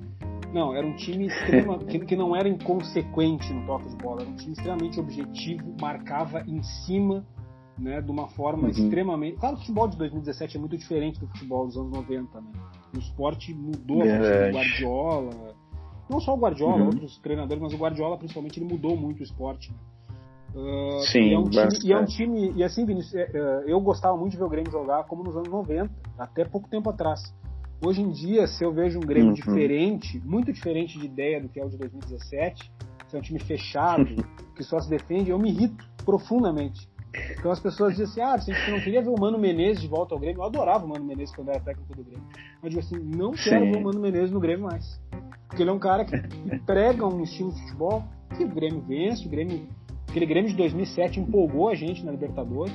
[0.52, 4.30] Não, era um time extrema, que, que não era inconsequente no toque de bola, era
[4.30, 7.26] um time extremamente objetivo, marcava em cima
[7.78, 8.68] né, de uma forma uhum.
[8.70, 9.38] extremamente.
[9.38, 12.46] Claro, o futebol de 2017 é muito diferente do futebol dos anos 90, né?
[12.94, 15.54] O esporte mudou a partir do Guardiola,
[16.08, 16.86] não só o Guardiola, uhum.
[16.86, 19.74] outros treinadores, mas o Guardiola principalmente ele mudou muito o esporte.
[20.54, 23.64] Uh, Sim, e é, um time, e é um time, e assim, Vinícius, é, é,
[23.66, 26.88] eu gostava muito de ver o Grêmio jogar como nos anos 90, até pouco tempo
[26.90, 27.34] atrás.
[27.84, 29.34] Hoje em dia, se eu vejo um Grêmio uhum.
[29.34, 32.72] diferente, muito diferente de ideia do que é o de 2017,
[33.08, 34.06] se é um time fechado,
[34.54, 36.88] que só se defende, eu me irrito profundamente.
[37.38, 40.14] Então as pessoas dizem assim, ah, você não queria ver o Mano Menezes de volta
[40.14, 40.40] ao Grêmio.
[40.40, 42.24] Eu adorava o Mano Menezes quando era técnico do Grêmio.
[42.62, 43.72] Mas eu digo assim, não quero Sim.
[43.72, 45.00] ver o Mano Menezes no Grêmio mais.
[45.48, 48.04] Porque ele é um cara que, que prega um estilo de futebol
[48.36, 49.68] que o Grêmio vence, o Grêmio,
[50.14, 52.72] aquele Grêmio de 2007 empolgou a gente na Libertadores,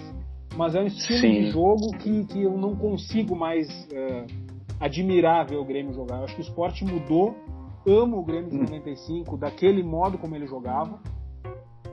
[0.57, 1.31] mas é um estilo Sim.
[1.31, 4.25] de jogo que, que eu não consigo mais uh,
[4.77, 6.17] admirar ver o Grêmio jogar.
[6.17, 7.37] Eu acho que o esporte mudou
[7.87, 10.99] amo o Grêmio de 95 daquele modo como ele jogava.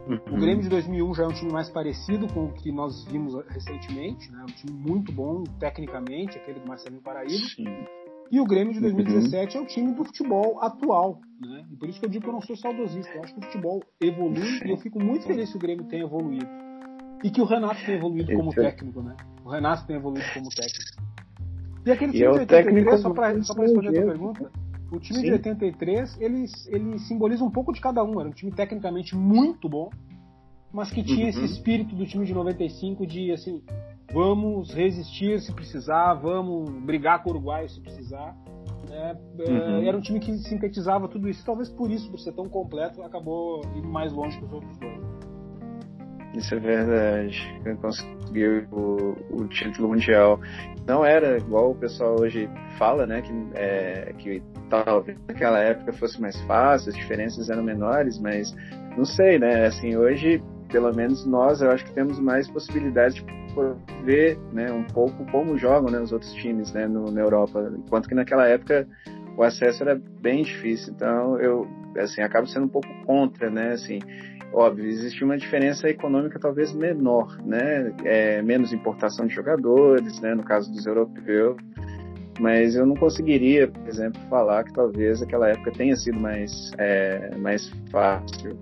[0.08, 3.34] O Grêmio de 2001 já é um time mais parecido com o que nós vimos
[3.48, 4.42] recentemente, né?
[4.42, 7.46] um time muito bom tecnicamente, aquele do Marcelinho Paraíba.
[7.54, 7.64] Sim.
[8.30, 9.62] E o Grêmio de 2017 uhum.
[9.62, 11.64] é o time do futebol atual, né?
[11.70, 13.12] E por isso que eu digo que eu não sou saudosista.
[13.14, 16.04] Eu acho que o futebol evolui e eu fico muito feliz que o Grêmio tenha
[16.04, 16.48] evoluído.
[17.22, 19.16] E que o Renato tenha evoluído como técnico, né?
[19.44, 21.02] O Renato tenha evoluído como técnico.
[21.86, 24.50] E aquele time e de 83, só para responder a tua pergunta,
[24.90, 25.26] o time Sim.
[25.26, 28.20] de 83, ele, ele simboliza um pouco de cada um.
[28.20, 29.90] Era um time tecnicamente muito bom,
[30.72, 31.28] mas que tinha uhum.
[31.28, 33.62] esse espírito do time de 95 de, assim,
[34.12, 38.36] vamos resistir se precisar, vamos brigar com o Uruguai se precisar.
[38.90, 39.88] É, é, uhum.
[39.88, 41.44] Era um time que sintetizava tudo isso.
[41.44, 45.16] Talvez por isso, por ser tão completo, acabou indo mais longe que os outros dois.
[46.34, 47.60] Isso é verdade.
[47.80, 50.38] Conseguiu o, o, título mundial.
[50.86, 53.22] Não era igual o pessoal hoje fala, né?
[53.22, 58.54] Que, é, que talvez naquela época fosse mais fácil, as diferenças eram menores, mas
[58.96, 59.66] não sei, né?
[59.66, 63.24] Assim, hoje, pelo menos nós, eu acho que temos mais possibilidades de
[64.04, 68.08] ver né, um pouco como jogam né, os outros times né, no, na Europa, enquanto
[68.08, 68.86] que naquela época
[69.36, 70.92] o acesso era bem difícil.
[70.94, 71.66] Então eu
[71.98, 73.72] assim acabo sendo um pouco contra, né?
[73.72, 73.98] Assim,
[74.52, 77.92] óbvio, existe uma diferença econômica talvez menor, né?
[78.04, 80.34] É, menos importação de jogadores, né?
[80.34, 81.56] No caso dos europeus,
[82.40, 87.36] mas eu não conseguiria, por exemplo, falar que talvez aquela época tenha sido mais é,
[87.36, 88.58] mais fácil.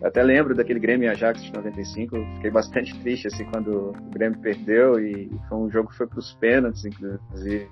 [0.00, 4.38] Eu até lembro daquele Grêmio Ajax de 95, fiquei bastante triste assim quando o Grêmio
[4.40, 7.68] perdeu e foi um jogo que foi para os pênaltis, inclusive.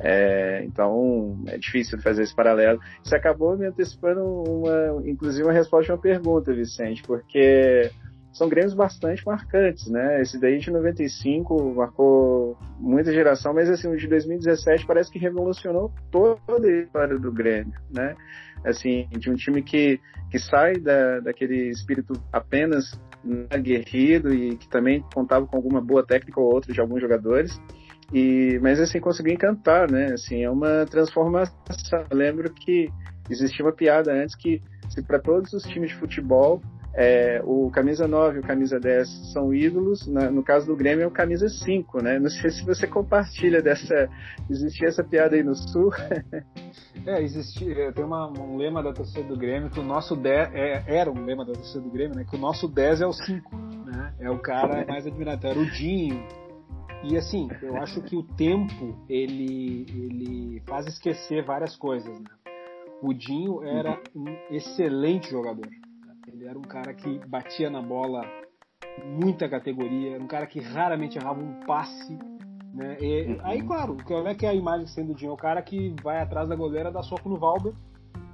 [0.00, 2.80] É, então é difícil fazer esse paralelo.
[3.02, 7.90] Isso acabou me antecipando uma, inclusive uma resposta de uma pergunta, Vicente, porque
[8.32, 10.20] são Grêmios bastante marcantes, né?
[10.20, 15.92] Esse daí de 95 marcou muita geração, mas assim, o de 2017 parece que revolucionou
[16.10, 18.14] toda a história do Grêmio, né?
[18.64, 22.98] Assim, de um time que, que sai da, daquele espírito apenas
[23.50, 27.60] aguerrido e que também contava com alguma boa técnica ou outra de alguns jogadores,
[28.12, 30.12] e, mas assim, conseguiu encantar, né?
[30.12, 31.54] Assim, é uma transformação.
[32.10, 32.88] Eu lembro que
[33.28, 36.62] existia uma piada antes que se para todos os times de futebol
[36.94, 41.04] é, o camisa 9 e o camisa 10 são ídolos, na, no caso do Grêmio
[41.04, 42.18] é o camisa 5, né?
[42.18, 44.08] Não sei se você compartilha dessa.
[44.50, 45.92] Existia essa piada aí no Sul?
[47.06, 47.92] é, existia.
[47.92, 50.54] Tem uma, um lema da torcida do Grêmio que o nosso 10.
[50.54, 52.24] É, era um lema da torcida do Grêmio, né?
[52.28, 54.14] Que o nosso 10 é o 5, né?
[54.18, 55.46] É o cara mais admirado.
[55.46, 56.26] Era o Dinho,
[57.02, 62.18] e assim, eu acho que o tempo ele, ele faz esquecer várias coisas.
[62.18, 62.28] Né?
[63.00, 65.68] O Dinho era um excelente jogador.
[66.32, 68.22] Ele era um cara que batia na bola
[69.04, 72.18] muita categoria, era um cara que raramente errava um passe.
[72.74, 72.96] Né?
[73.00, 73.38] E, uhum.
[73.42, 75.30] Aí, claro, como é que é a imagem sendo o Dinho?
[75.30, 77.72] É o cara que vai atrás da goleira, dá soco no Valber.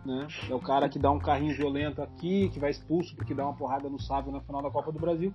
[0.05, 0.27] Né?
[0.51, 3.55] É o cara que dá um carrinho violento aqui, que vai expulso porque dá uma
[3.55, 5.33] porrada no sábio na final da Copa do Brasil.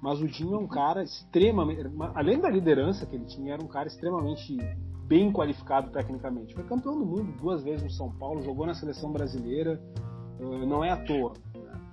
[0.00, 1.82] Mas o Dinho é um cara extremamente.
[2.14, 4.56] Além da liderança que ele tinha, era um cara extremamente
[5.06, 6.54] bem qualificado tecnicamente.
[6.54, 9.80] Foi campeão do mundo duas vezes no São Paulo, jogou na seleção brasileira.
[10.38, 11.32] Uh, não é à toa.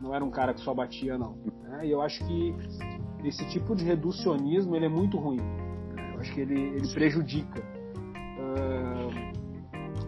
[0.01, 1.37] Não era um cara que só batia, não.
[1.63, 1.87] Né?
[1.87, 2.55] E eu acho que
[3.23, 5.41] esse tipo de reducionismo ele é muito ruim.
[5.41, 6.11] Né?
[6.13, 7.61] Eu acho que ele, ele prejudica.
[8.39, 9.35] Uh,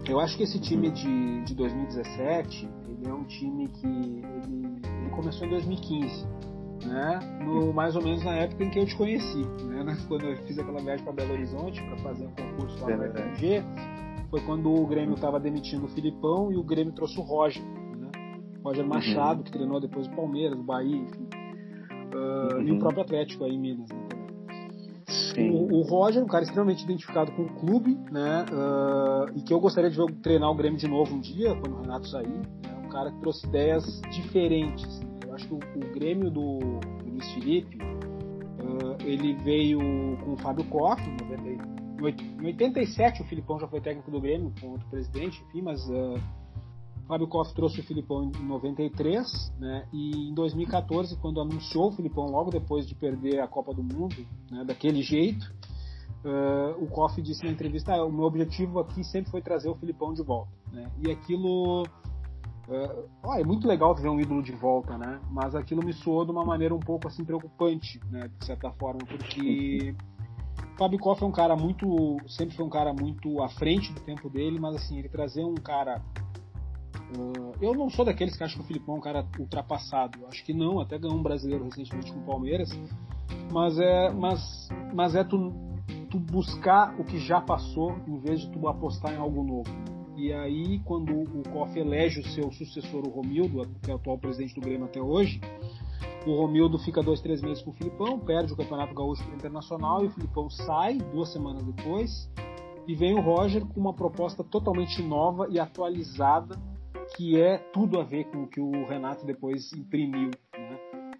[0.07, 5.09] eu acho que esse time de, de 2017 ele é um time que ele, ele
[5.09, 6.37] começou em 2015
[6.85, 7.19] né?
[7.43, 9.97] No, mais ou menos na época em que eu te conheci, né?
[10.07, 13.13] Quando eu fiz aquela viagem para Belo Horizonte para fazer um concurso lá é no
[13.13, 13.63] FMG,
[14.29, 17.63] foi quando o Grêmio estava demitindo o Filipão e o Grêmio trouxe o Roger,
[18.57, 18.61] né?
[18.63, 18.89] Roger uhum.
[18.89, 19.43] Machado, uhum.
[19.43, 21.27] que treinou depois o Palmeiras, o Bahia, enfim.
[22.13, 22.61] Uh, uhum.
[22.61, 22.79] E o uhum.
[22.79, 24.07] próprio Atlético aí em Minas, né?
[25.37, 28.43] O, o, Roger, um cara extremamente identificado com o clube, né?
[28.51, 31.77] Uh, e que eu gostaria de ver treinar o Grêmio de novo um dia, quando
[31.77, 32.27] o Renato sair.
[32.27, 32.41] Né?
[32.83, 34.99] Um cara que trouxe ideias diferentes
[35.37, 39.79] acho que o, o Grêmio do, do, Luiz Felipe, uh, ele veio
[40.23, 44.87] com o Fábio Koff, em 87 o Filipão já foi técnico do Grêmio, com outro
[44.89, 46.19] presidente, enfim, mas uh,
[47.07, 49.87] Fábio Koff trouxe o Filipão em 93, né?
[49.93, 54.15] E em 2014, quando anunciou o Filipão logo depois de perder a Copa do Mundo,
[54.51, 55.45] né, daquele jeito,
[56.25, 59.75] uh, o Koff disse na entrevista: ah, o meu objetivo aqui sempre foi trazer o
[59.75, 60.91] Filipão de volta, né?
[61.05, 61.83] E aquilo
[62.67, 65.21] Uh, é muito legal ver um ídolo de volta, né?
[65.31, 68.29] Mas aquilo me soou de uma maneira um pouco assim preocupante, né?
[68.37, 69.95] De certa forma, porque
[70.77, 74.29] Fábio Koff é um cara muito, sempre foi um cara muito à frente do tempo
[74.29, 76.01] dele, mas assim ele trazer um cara,
[77.15, 80.43] uh, eu não sou daqueles que acham que o Filipão é um cara ultrapassado, acho
[80.43, 82.69] que não, até ganhou um brasileiro recentemente com o Palmeiras,
[83.51, 85.53] mas é, mas, mas é tu,
[86.09, 89.69] tu buscar o que já passou em vez de tu apostar em algo novo.
[90.17, 94.17] E aí, quando o COF elege o seu sucessor, o Romildo, que é o atual
[94.17, 95.39] presidente do Grêmio até hoje,
[96.25, 99.35] o Romildo fica dois, três meses com o Filipão, perde o Campeonato Gaúcho para o
[99.35, 102.29] Internacional e o Filipão sai duas semanas depois.
[102.87, 106.57] E vem o Roger com uma proposta totalmente nova e atualizada,
[107.15, 110.31] que é tudo a ver com o que o Renato depois imprimiu.
[110.57, 110.79] Né?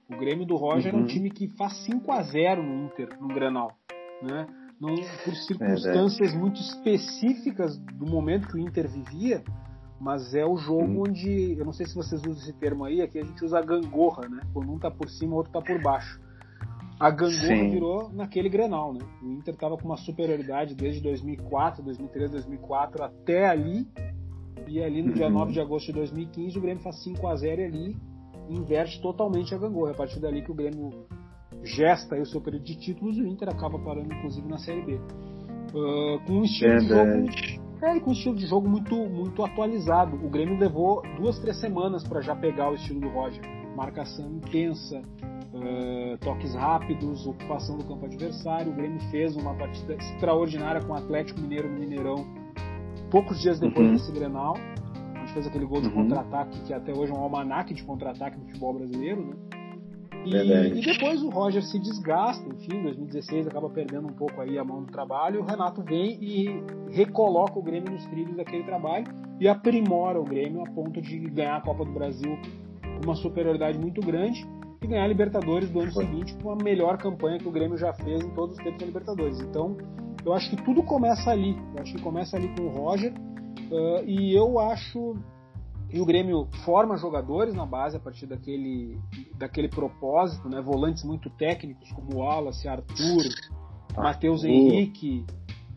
[0.09, 0.99] O Grêmio do Roger uhum.
[0.99, 1.13] é um uhum.
[1.13, 3.71] time que faz 5 a 0 no Inter, no Granal.
[4.21, 4.47] Né?
[4.79, 9.43] Não, por circunstâncias muito específicas do momento que o Inter vivia,
[9.99, 11.03] mas é o jogo hum.
[11.07, 13.61] onde, eu não sei se vocês usam esse termo aí, aqui a gente usa a
[13.61, 14.41] gangorra, né?
[14.53, 16.19] Quando um tá por cima, o outro tá por baixo.
[16.99, 17.69] A gangorra Sim.
[17.69, 18.99] virou naquele Grenal, né?
[19.21, 23.87] O Inter tava com uma superioridade desde 2004, 2003, 2004 até ali.
[24.67, 25.13] E ali no uhum.
[25.13, 27.97] dia 9 de agosto de 2015 o Grêmio faz 5 a 0 e ali
[28.49, 29.91] inverte totalmente a gangorra.
[29.91, 30.89] É a partir dali que o Grêmio
[31.63, 34.99] gesta o seu período de títulos e o Inter acaba parando inclusive na Série B.
[35.73, 40.15] Uh, com um estilo de jogo é, com um estilo de jogo muito, muito atualizado.
[40.15, 43.41] O Grêmio levou duas, três semanas para já pegar o estilo do Roger.
[43.75, 44.99] Marcação intensa,
[45.53, 48.71] uh, toques rápidos, ocupação do campo adversário.
[48.71, 52.25] O Grêmio fez uma partida extraordinária com o Atlético Mineiro no Mineirão
[53.09, 53.93] poucos dias depois uhum.
[53.93, 54.55] desse Grenal.
[55.15, 55.95] A gente fez aquele gol de uhum.
[55.95, 59.33] contra-ataque que até hoje é um almanaque de contra-ataque do futebol brasileiro, né?
[60.25, 64.57] E, e, depois o Roger se desgasta, enfim, em 2016 acaba perdendo um pouco aí
[64.57, 69.05] a mão do trabalho, o Renato vem e recoloca o Grêmio nos trilhos daquele trabalho
[69.39, 72.37] e aprimora o Grêmio a ponto de ganhar a Copa do Brasil
[72.81, 74.45] com uma superioridade muito grande
[74.81, 77.93] e ganhar a Libertadores do ano seguinte com a melhor campanha que o Grêmio já
[77.93, 79.39] fez em todos os tempos da Libertadores.
[79.39, 79.77] Então,
[80.25, 81.57] eu acho que tudo começa ali.
[81.75, 85.15] Eu acho que começa ali com o Roger uh, e eu acho
[85.89, 88.99] e o Grêmio forma jogadores na base a partir daquele,
[89.37, 90.61] daquele propósito, né?
[90.61, 93.23] Volantes muito técnicos como Wallace, Arthur,
[93.95, 95.25] ah, Matheus Henrique.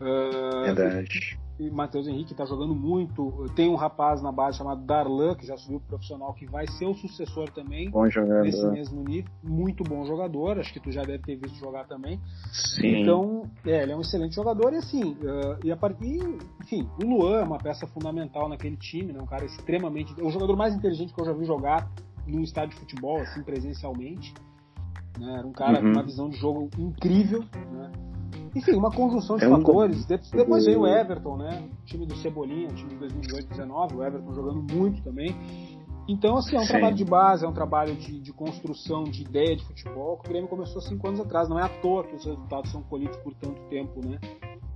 [0.01, 1.39] Uh, Verdade.
[1.69, 3.45] Matheus Henrique está jogando muito.
[3.55, 6.85] Tem um rapaz na base chamado Darlan, que já subiu pro profissional, que vai ser
[6.85, 7.89] o sucessor também.
[7.89, 8.43] Bom jogador.
[8.43, 9.31] Nesse mesmo nível.
[9.43, 10.59] Muito bom jogador.
[10.59, 12.19] Acho que tu já deve ter visto jogar também.
[12.51, 13.01] Sim.
[13.01, 14.73] Então, é, ele é um excelente jogador.
[14.73, 16.19] E assim, uh, e a partir.
[16.61, 19.21] Enfim, o Luan é uma peça fundamental naquele time, né?
[19.21, 20.13] Um cara extremamente.
[20.19, 21.91] É o jogador mais inteligente que eu já vi jogar
[22.25, 24.33] num estádio de futebol, assim, presencialmente.
[25.19, 25.35] Né?
[25.37, 25.81] Era um cara uhum.
[25.81, 27.91] com uma visão de jogo incrível, né?
[28.55, 30.05] Enfim, uma conjunção de é um fatores.
[30.05, 31.69] Depois veio o Everton, né?
[31.81, 35.35] O time do Cebolinha, o time de 2018 2019, o Everton jogando muito também.
[36.07, 36.69] Então, assim, é um Sim.
[36.69, 40.29] trabalho de base, é um trabalho de, de, construção de ideia de futebol que o
[40.29, 41.47] Grêmio começou cinco anos atrás.
[41.47, 44.19] Não é à toa que os resultados são colhidos por tanto tempo, né?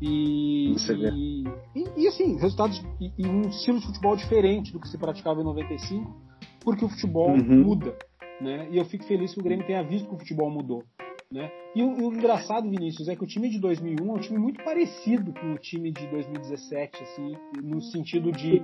[0.02, 1.44] E, e,
[1.76, 5.40] e, e, assim, resultados e, e, um estilo de futebol diferente do que se praticava
[5.40, 6.14] em 95,
[6.62, 7.64] porque o futebol uhum.
[7.64, 7.98] muda,
[8.42, 8.68] né?
[8.72, 10.84] E eu fico feliz que o Grêmio tenha visto que o futebol mudou.
[11.32, 11.52] Né?
[11.76, 14.64] E o, o, engraçado, Vinícius, é que o time de 2001 é um time muito
[14.64, 18.62] parecido com o time de 2017, assim, no sentido de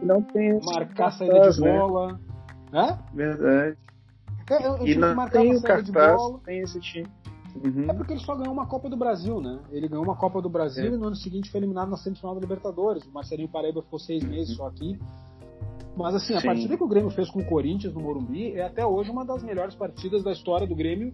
[0.66, 1.78] marcar a saída de né?
[1.78, 2.20] bola.
[2.72, 3.00] Né?
[3.14, 3.78] Verdade.
[4.50, 7.08] É, é, e não tem o cartaz, tem esse time.
[7.64, 7.90] Uhum.
[7.90, 9.60] É porque ele só ganhou uma Copa do Brasil, né?
[9.72, 10.88] Ele ganhou uma Copa do Brasil é.
[10.88, 13.04] e no ano seguinte foi eliminado na semifinal da Libertadores.
[13.06, 14.30] O Marcelinho Paraíba ficou seis uhum.
[14.30, 14.98] meses só aqui.
[15.98, 16.48] Mas assim, a Sim.
[16.48, 19.44] partida que o Grêmio fez com o Corinthians no Morumbi é até hoje uma das
[19.44, 21.14] melhores partidas da história do Grêmio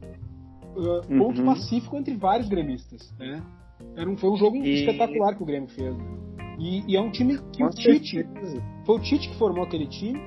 [0.75, 1.45] uh, ponto uhum.
[1.45, 3.43] pacífico entre vários gremistas, né?
[3.95, 4.81] Era um, foi um jogo e...
[4.81, 5.95] espetacular que o Grêmio fez.
[6.59, 8.27] E, e, é um time que o Tite.
[8.85, 10.19] Foi o Tite que formou aquele time.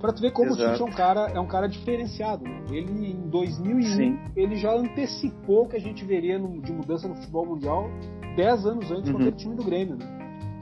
[0.00, 0.62] Pra tu ver como Exato.
[0.62, 2.42] o Tite é um cara, é um cara diferenciado.
[2.42, 2.64] Né?
[2.70, 4.18] Ele, em 2001, Sim.
[4.34, 7.88] ele já antecipou que a gente veria no, de mudança no futebol mundial
[8.36, 9.12] 10 anos antes uhum.
[9.12, 9.96] com aquele time do Grêmio.
[9.96, 10.20] Né?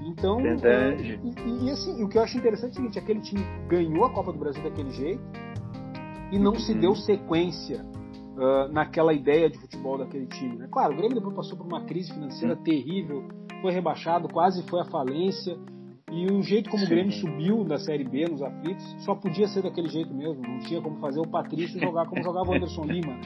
[0.08, 1.20] Então, Verdade.
[1.22, 4.10] E, e, assim, o que eu acho interessante é o seguinte: aquele time ganhou a
[4.10, 5.22] Copa do Brasil daquele jeito
[6.32, 6.58] e não uhum.
[6.58, 7.84] se deu sequência
[8.38, 10.56] uh, naquela ideia de futebol daquele time.
[10.56, 10.68] Né?
[10.70, 12.62] Claro, o Grêmio depois passou por uma crise financeira Sim.
[12.62, 13.28] terrível,
[13.60, 15.58] foi rebaixado, quase foi à falência.
[16.10, 16.86] E o jeito como Sim.
[16.86, 20.40] o Grêmio subiu da Série B nos aflitos só podia ser daquele jeito mesmo.
[20.40, 23.20] Não tinha como fazer o Patrício jogar como jogava o Anderson Lima.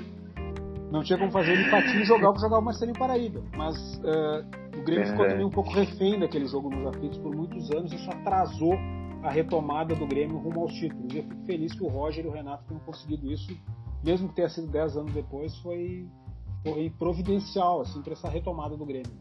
[0.91, 3.43] Não tinha como fazer ele Patinho jogar como jogava o Marcelinho Paraíba.
[3.57, 5.11] Mas uh, o Grêmio é.
[5.11, 7.93] ficou também um pouco refém daquele jogo nos aflitos por muitos anos.
[7.93, 8.75] Isso atrasou
[9.23, 11.15] a retomada do Grêmio rumo aos títulos.
[11.15, 13.57] E eu fico feliz que o Roger e o Renato tenham conseguido isso
[14.05, 16.07] mesmo que tenha sido 10 anos depois, foi,
[16.63, 19.13] foi providencial assim, para essa retomada do Grêmio.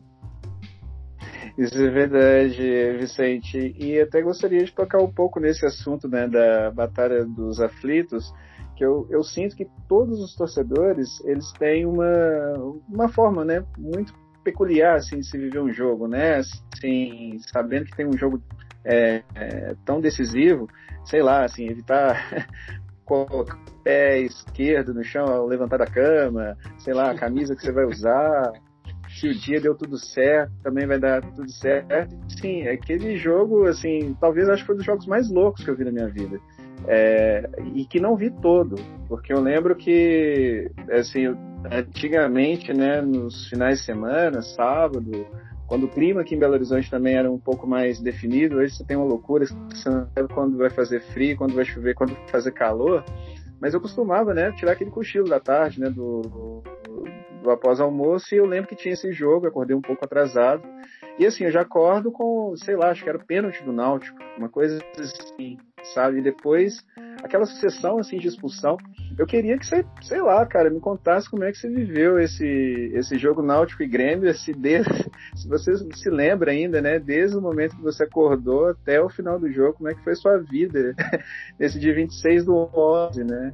[1.58, 3.76] Isso é verdade, Vicente.
[3.78, 8.32] E até gostaria de tocar um pouco nesse assunto né, da Batalha dos Aflitos,
[8.76, 12.54] que eu, eu sinto que todos os torcedores eles têm uma,
[12.90, 14.14] uma forma né, muito
[14.44, 16.38] peculiar assim, de se viver um jogo, né?
[16.38, 18.42] Assim, sabendo que tem um jogo
[18.84, 20.68] é, é, tão decisivo,
[21.06, 22.16] sei lá, assim, tá
[23.12, 27.62] colocar o pé esquerdo no chão ao levantar da cama, sei lá, a camisa que
[27.62, 28.54] você vai usar.
[29.10, 32.16] se o dia deu tudo certo, também vai dar tudo certo.
[32.40, 35.76] Sim, aquele jogo, assim, talvez acho que foi um dos jogos mais loucos que eu
[35.76, 36.40] vi na minha vida.
[36.88, 38.76] É, e que não vi todo,
[39.08, 41.28] porque eu lembro que, assim,
[41.70, 45.28] antigamente, né, nos finais de semana, sábado,
[45.72, 48.84] quando o clima aqui em Belo Horizonte também era um pouco mais definido, hoje você
[48.84, 52.28] tem uma loucura, você não sabe quando vai fazer frio, quando vai chover, quando vai
[52.28, 53.06] fazer calor,
[53.58, 56.64] mas eu costumava, né, tirar aquele cochilo da tarde, né, do, do,
[57.42, 60.62] do após almoço, e eu lembro que tinha esse jogo, acordei um pouco atrasado,
[61.18, 64.20] e assim, eu já acordo com, sei lá, acho que era o pênalti do Náutico,
[64.38, 65.58] uma coisa assim,
[65.94, 66.20] sabe?
[66.20, 66.84] E depois,
[67.24, 68.78] aquela sucessão assim de expulsão.
[69.18, 72.92] Eu queria que você, sei lá, cara, me contasse como é que você viveu esse,
[72.94, 74.92] esse jogo Náutico e Grêmio, esse desde,
[75.36, 77.00] se você se lembra ainda, né?
[77.00, 80.16] Desde o momento que você acordou até o final do jogo, como é que foi
[80.16, 80.96] sua vida
[81.60, 83.54] nesse dia 26 do 11, né?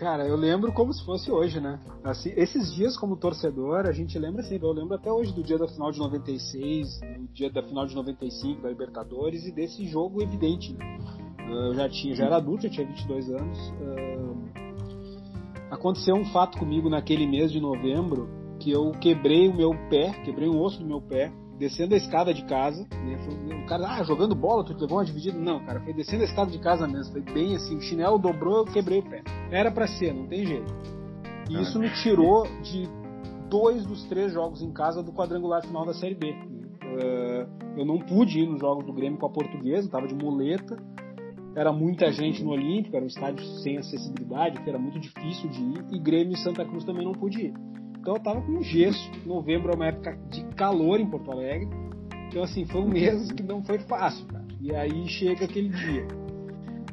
[0.00, 1.78] Cara, eu lembro como se fosse hoje, né?
[2.02, 5.58] Assim, esses dias como torcedor, a gente lembra assim, eu lembro até hoje do dia
[5.58, 10.22] da final de 96, do dia da final de 95 da Libertadores e desse jogo
[10.22, 10.72] evidente.
[10.72, 10.98] Né?
[11.50, 13.58] Eu já tinha, já era adulto, eu tinha 22 anos.
[13.80, 14.48] Uh,
[15.70, 18.28] aconteceu um fato comigo naquele mês de novembro
[18.58, 22.32] que eu quebrei o meu pé, quebrei um osso do meu pé, descendo a escada
[22.32, 22.86] de casa.
[22.92, 23.18] Né?
[23.62, 25.38] O cara, ah, jogando bola, tu levou uma dividida.
[25.38, 27.12] Não, cara, foi descendo a escada de casa mesmo.
[27.12, 29.22] Foi bem assim, o chinelo dobrou, eu quebrei o pé.
[29.50, 30.72] Era para ser, não tem jeito.
[31.48, 32.88] E isso me tirou de
[33.48, 36.30] dois dos três jogos em casa do quadrangular final da Série B.
[36.30, 40.76] Uh, eu não pude ir nos jogos do Grêmio com a portuguesa, tava de muleta
[41.54, 45.60] era muita gente no Olímpico, era um estádio sem acessibilidade, que era muito difícil de
[45.60, 47.54] ir, e Grêmio e Santa Cruz também não podia ir.
[48.00, 49.10] Então eu tava com gesso.
[49.26, 51.68] Novembro é uma época de calor em Porto Alegre.
[52.28, 54.46] Então, assim, foi um mês que não foi fácil, cara.
[54.60, 56.06] E aí chega aquele dia.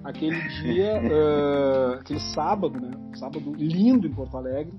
[0.03, 2.91] Aquele dia, uh, aquele sábado, né?
[3.15, 4.73] Sábado lindo em Porto Alegre.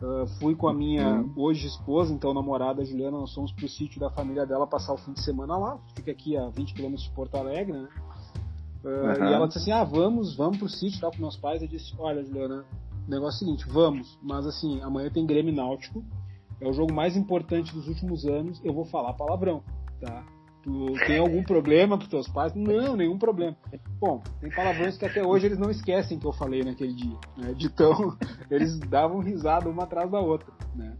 [0.00, 4.10] Uh, fui com a minha hoje esposa, então namorada Juliana, nós fomos pro sítio da
[4.10, 5.78] família dela passar o fim de semana lá.
[5.94, 7.88] Fica aqui a 20 km de Porto Alegre, né?
[8.84, 9.28] Uh, uhum.
[9.28, 11.62] E ela disse assim: ah, vamos, vamos pro sítio, tal, com meus pais.
[11.62, 12.64] Eu disse: olha, Juliana,
[13.06, 16.04] o negócio é o seguinte, vamos, mas assim, amanhã tem Grêmio Náutico,
[16.60, 19.62] é o jogo mais importante dos últimos anos, eu vou falar palavrão,
[20.00, 20.24] tá?
[20.66, 22.52] Tu tem algum problema com teus pais?
[22.52, 23.56] Não, nenhum problema.
[24.00, 27.54] Bom, tem palavrões que até hoje eles não esquecem que eu falei naquele dia, né?
[27.54, 28.16] De tão,
[28.50, 30.96] eles davam risada uma atrás da outra, né?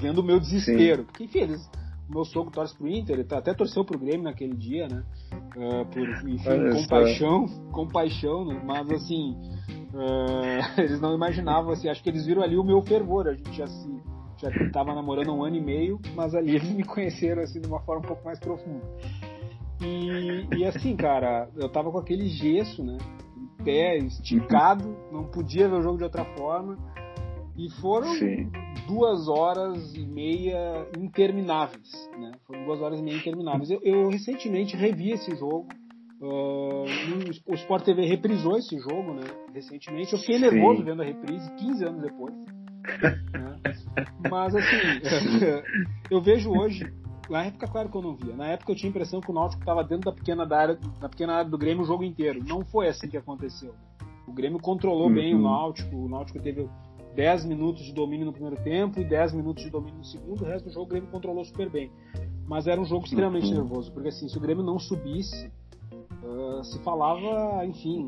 [0.00, 1.02] Vendo o meu desespero.
[1.02, 1.06] Sim.
[1.06, 1.70] Porque, enfim, eles,
[2.12, 5.02] meu sogro torce pro Inter, ele tá, até torceu pro Grêmio naquele dia, né?
[5.56, 8.62] Uh, por, enfim, compaixão, compaixão, né?
[8.64, 9.36] Mas assim,
[9.94, 13.52] uh, eles não imaginavam, assim, acho que eles viram ali o meu fervor, a gente
[13.56, 14.02] já se
[14.42, 17.80] já estava namorando um ano e meio, mas ali eles me conheceram assim de uma
[17.80, 18.84] forma um pouco mais profunda.
[19.80, 22.98] E, e assim, cara, eu tava com aquele gesso, né?
[23.64, 26.76] Pé esticado, não podia ver o jogo de outra forma.
[27.56, 28.50] E foram Sim.
[28.86, 32.32] duas horas e meia intermináveis, né?
[32.46, 33.70] Foram duas horas e meia intermináveis.
[33.70, 35.68] Eu, eu recentemente revi esse jogo.
[36.20, 36.84] Uh,
[37.46, 39.24] o Sport TV reprisou esse jogo, né?
[39.52, 40.12] Recentemente.
[40.12, 40.42] Eu fiquei Sim.
[40.42, 42.34] nervoso vendo a reprise, 15 anos depois.
[42.34, 43.58] Né?
[44.30, 44.76] Mas assim,
[46.10, 46.90] eu vejo hoje.
[47.28, 48.34] Na época, claro que eu não via.
[48.34, 51.08] Na época eu tinha a impressão que o Náutico estava dentro da pequena área, da
[51.08, 52.42] pequena área do Grêmio o jogo inteiro.
[52.44, 53.74] Não foi assim que aconteceu.
[54.26, 55.14] O Grêmio controlou uhum.
[55.14, 55.94] bem o Náutico.
[55.96, 56.68] O Náutico teve
[57.14, 60.46] 10 minutos de domínio no primeiro tempo e 10 minutos de domínio no segundo, o
[60.46, 61.90] resto do jogo o Grêmio controlou super bem.
[62.46, 63.62] Mas era um jogo extremamente uhum.
[63.62, 65.50] nervoso, porque assim, se o Grêmio não subisse,
[66.22, 68.06] uh, se falava, enfim,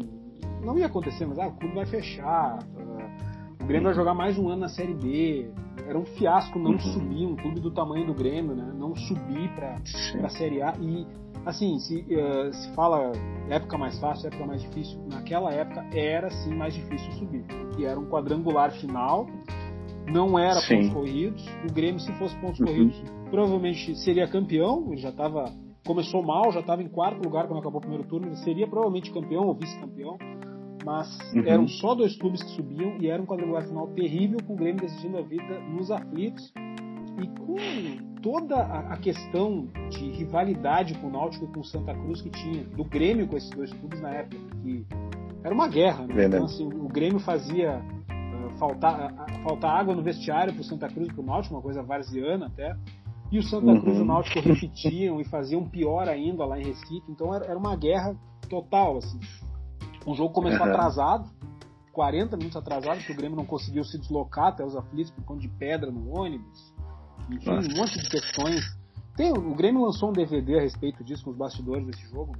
[0.62, 3.33] não ia acontecer, mas ah, o clube vai fechar, uh,
[3.64, 5.50] o Grêmio vai jogar mais um ano na Série B.
[5.88, 6.78] Era um fiasco não uhum.
[6.78, 8.70] subir, um clube do tamanho do Grêmio, né?
[8.76, 9.80] Não subir para
[10.22, 10.74] a Série A.
[10.78, 11.06] E
[11.46, 13.12] assim, se, uh, se fala
[13.48, 17.42] época mais fácil, época mais difícil, naquela época era sim mais difícil subir.
[17.78, 19.26] E era um quadrangular final,
[20.12, 20.76] não era sim.
[20.76, 21.46] pontos corridos.
[21.66, 22.66] O Grêmio, se fosse pontos uhum.
[22.66, 25.50] corridos, provavelmente seria campeão, ele já estava.
[25.86, 29.12] Começou mal, já estava em quarto lugar quando acabou o primeiro turno, ele seria provavelmente
[29.12, 30.16] campeão ou vice-campeão,
[30.84, 31.42] mas uhum.
[31.46, 34.82] eram só dois clubes que subiam e era um quadrangular final terrível, com o Grêmio
[34.82, 36.52] decidindo a vida nos aflitos
[37.22, 37.56] e com
[38.20, 42.64] toda a, questão de rivalidade com o Náutico e com o Santa Cruz que tinha,
[42.64, 44.84] do Grêmio com esses dois clubes na época, que
[45.42, 46.24] era uma guerra, né?
[46.24, 50.88] Então, assim, o Grêmio fazia uh, faltar, uh, faltar água no vestiário para o Santa
[50.88, 52.74] Cruz e para o Náutico, uma coisa varziana até,
[53.30, 53.80] e o Santa uhum.
[53.80, 57.58] Cruz e o Náutico repetiam e faziam pior ainda lá em Recife, então era, era
[57.58, 58.16] uma guerra
[58.48, 59.20] total, assim.
[60.06, 60.72] O jogo começou uhum.
[60.72, 61.30] atrasado,
[61.92, 65.40] 40 minutos atrasado, porque o Grêmio não conseguiu se deslocar até os aflitos por conta
[65.40, 66.74] de pedra no ônibus
[67.30, 67.68] enfim, Nossa.
[67.68, 68.78] um monte de questões.
[69.16, 72.34] Tem, o Grêmio lançou um DVD a respeito disso, com os bastidores desse jogo.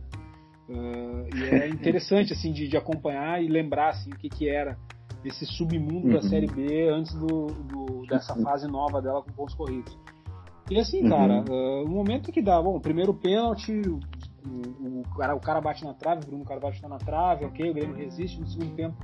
[0.68, 4.78] Uh, e é interessante assim de, de, acompanhar e lembrar assim, o que, que era
[5.22, 6.14] esse submundo uhum.
[6.14, 9.96] da Série B antes do, do, dessa fase nova dela com pontos corridos.
[10.70, 11.10] E assim, uhum.
[11.10, 13.82] cara, uh, o momento que dá, bom, primeiro pênalti,
[14.46, 17.74] o, cara, o cara bate na trave, o Bruno Carvalho está na trave, ok, o
[17.74, 18.96] Grêmio resiste no segundo tempo.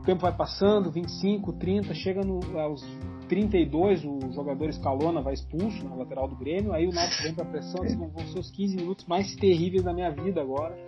[0.00, 2.82] O tempo vai passando, 25, 30, chega no, aos
[3.28, 7.44] 32, o jogador Escalona vai expulso na lateral do Grêmio, aí o Náutico vem pra
[7.44, 10.78] pressão, assim, vão ser os 15 minutos mais terríveis da minha vida agora.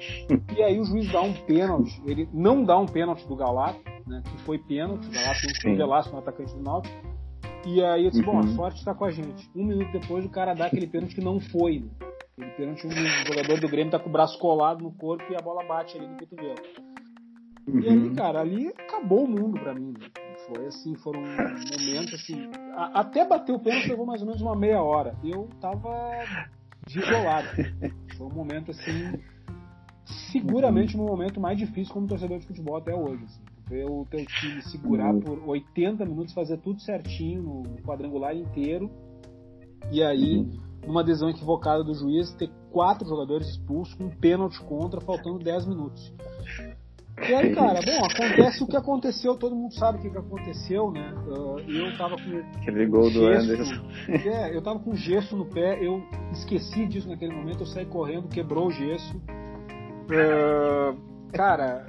[0.56, 4.22] E aí o juiz dá um pênalti, ele não dá um pênalti do Galato, né,
[4.24, 7.11] que foi pênalti, o Galato tem um no atacante do Náutico,
[7.66, 8.32] e aí eu disse, uhum.
[8.32, 8.56] bom, a uhum.
[8.56, 9.50] sorte está com a gente.
[9.54, 11.88] Um minuto depois o cara dá aquele pênalti que não foi, né?
[12.57, 12.91] Pênalti, um
[13.26, 16.07] jogador do Grêmio tá com o braço colado no corpo e a bola bate ali
[16.07, 16.57] no cotovelo.
[17.66, 17.80] Uhum.
[17.80, 20.07] E aí, cara, ali acabou o mundo pra mim, né?
[20.47, 22.51] Foi assim, foram momentos assim.
[22.74, 25.14] A, até bater o pênalti levou mais ou menos uma meia hora.
[25.22, 25.91] Eu tava
[26.86, 27.49] desolado.
[28.16, 29.20] Foi um momento assim.
[30.32, 33.24] Seguramente um momento mais difícil como torcedor de futebol até hoje.
[33.24, 33.43] Assim.
[33.68, 38.91] Ver o teu time segurar por 80 minutos, fazer tudo certinho no quadrangular inteiro.
[39.93, 40.47] E aí,
[40.86, 45.66] numa decisão equivocada do juiz, ter quatro jogadores expulsos com um pênalti contra, faltando 10
[45.66, 46.12] minutos.
[47.18, 51.12] E aí, cara, bom, acontece o que aconteceu, todo mundo sabe o que, aconteceu, né?
[51.68, 52.58] Eu tava com.
[52.58, 53.84] Aquele gol do Anderson.
[54.08, 56.02] É, eu tava com gesso no pé, eu
[56.32, 59.16] esqueci disso naquele momento, eu saí correndo, quebrou o gesso.
[60.08, 60.96] Uh,
[61.32, 61.86] cara,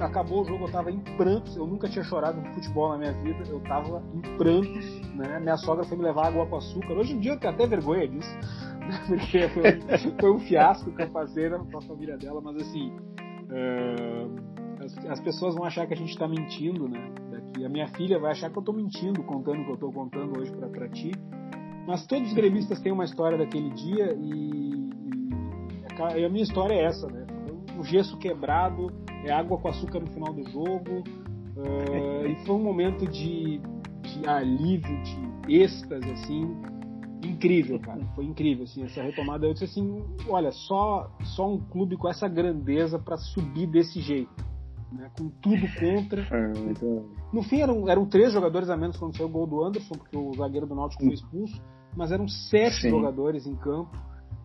[0.00, 3.12] acabou o jogo, eu tava em prantos, eu nunca tinha chorado no futebol na minha
[3.12, 5.38] vida, eu tava em prantos, né?
[5.40, 6.94] Minha sogra foi me levar água com açúcar.
[6.94, 8.38] Hoje em dia eu tenho até vergonha disso,
[9.08, 9.80] porque foi,
[10.20, 12.92] foi um fiasco que eu passei com a família dela, mas assim.
[13.50, 17.12] Uh, as, as, pessoas vão achar que a gente está mentindo, né?
[17.30, 19.92] Daqui, a minha filha vai achar que eu estou mentindo, contando o que eu estou
[19.92, 21.12] contando hoje para ti.
[21.86, 24.90] Mas todos os gremistas têm uma história daquele dia e,
[26.16, 27.19] e, a minha história é essa, né?
[27.80, 28.92] O gesso quebrado,
[29.24, 31.02] é água com açúcar no final do jogo.
[31.56, 33.60] Uh, e foi um momento de,
[34.02, 36.56] de alívio, de êxtase, assim,
[37.24, 38.04] incrível, cara.
[38.14, 39.46] Foi incrível, assim, essa retomada.
[39.46, 44.50] Eu disse assim, olha, só, só um clube com essa grandeza para subir desse jeito
[44.92, 46.22] né, com tudo contra.
[46.22, 46.52] É,
[47.32, 50.16] no fim eram, eram três jogadores a menos quando saiu o gol do Anderson, porque
[50.16, 51.60] o zagueiro do Náutico foi expulso,
[51.96, 52.90] mas eram sete Sim.
[52.90, 53.96] jogadores em campo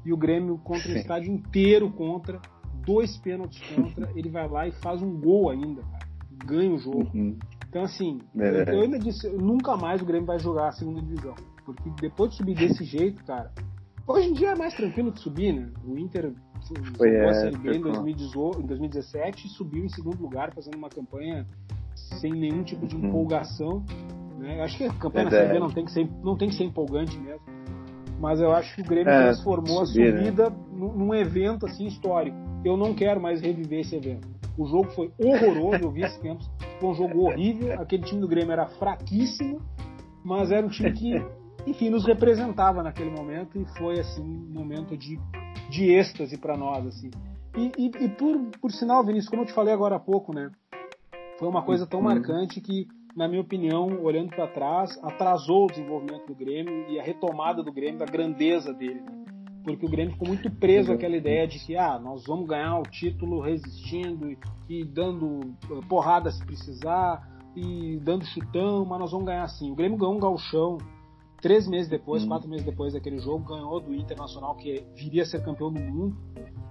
[0.05, 0.93] e o Grêmio contra Sim.
[0.93, 2.39] o estádio inteiro contra,
[2.85, 6.07] dois pênaltis contra, ele vai lá e faz um gol ainda, cara,
[6.45, 7.09] ganha o jogo.
[7.13, 7.37] Uhum.
[7.69, 8.73] Então assim, é.
[8.73, 12.37] eu ainda disse, nunca mais o Grêmio vai jogar a segunda divisão, porque depois de
[12.37, 13.51] subir desse jeito, cara,
[14.07, 15.69] hoje em dia é mais tranquilo de subir, né?
[15.85, 16.33] O Inter
[16.97, 20.89] foi a Série B em, 2018, em 2017 e subiu em segundo lugar, fazendo uma
[20.89, 21.45] campanha
[21.95, 23.07] sem nenhum tipo de uhum.
[23.07, 23.83] empolgação.
[24.39, 24.61] Né?
[24.61, 25.35] Acho que a campanha Verdade.
[25.35, 27.41] na Série B não tem, que ser, não tem que ser empolgante mesmo.
[28.19, 30.17] Mas eu acho que o Grêmio é, transformou subir, a né?
[30.17, 30.55] subida né?
[30.73, 32.37] num, evento assim histórico.
[32.65, 34.27] Eu não quero mais reviver esse evento.
[34.57, 36.49] O jogo foi horroroso, eu vi esses tempos.
[36.79, 37.79] Foi um jogo horrível.
[37.79, 39.61] Aquele time do Grêmio era fraquíssimo,
[40.23, 41.13] mas era um time que,
[41.67, 45.19] enfim, nos representava naquele momento e foi assim um momento de
[45.69, 47.11] de êxtase para nós, assim.
[47.55, 50.51] E, e, e, por, por sinal, Vinícius, como eu te falei agora há pouco, né?
[51.39, 52.05] Foi uma coisa tão uhum.
[52.05, 57.03] marcante que, na minha opinião, olhando para trás, atrasou o desenvolvimento do Grêmio e a
[57.03, 59.01] retomada do Grêmio, da grandeza dele.
[59.01, 59.14] Né?
[59.65, 62.83] Porque o Grêmio ficou muito preso àquela ideia de que, ah, nós vamos ganhar o
[62.83, 64.37] título resistindo e,
[64.69, 69.71] e dando eh, porrada se precisar e dando chutão, mas nós vamos ganhar assim.
[69.71, 70.77] O Grêmio ganhou um galchão
[71.45, 72.27] Três meses depois, hum.
[72.27, 76.17] quatro meses depois daquele jogo, ganhou do Internacional, que viria a ser campeão do mundo,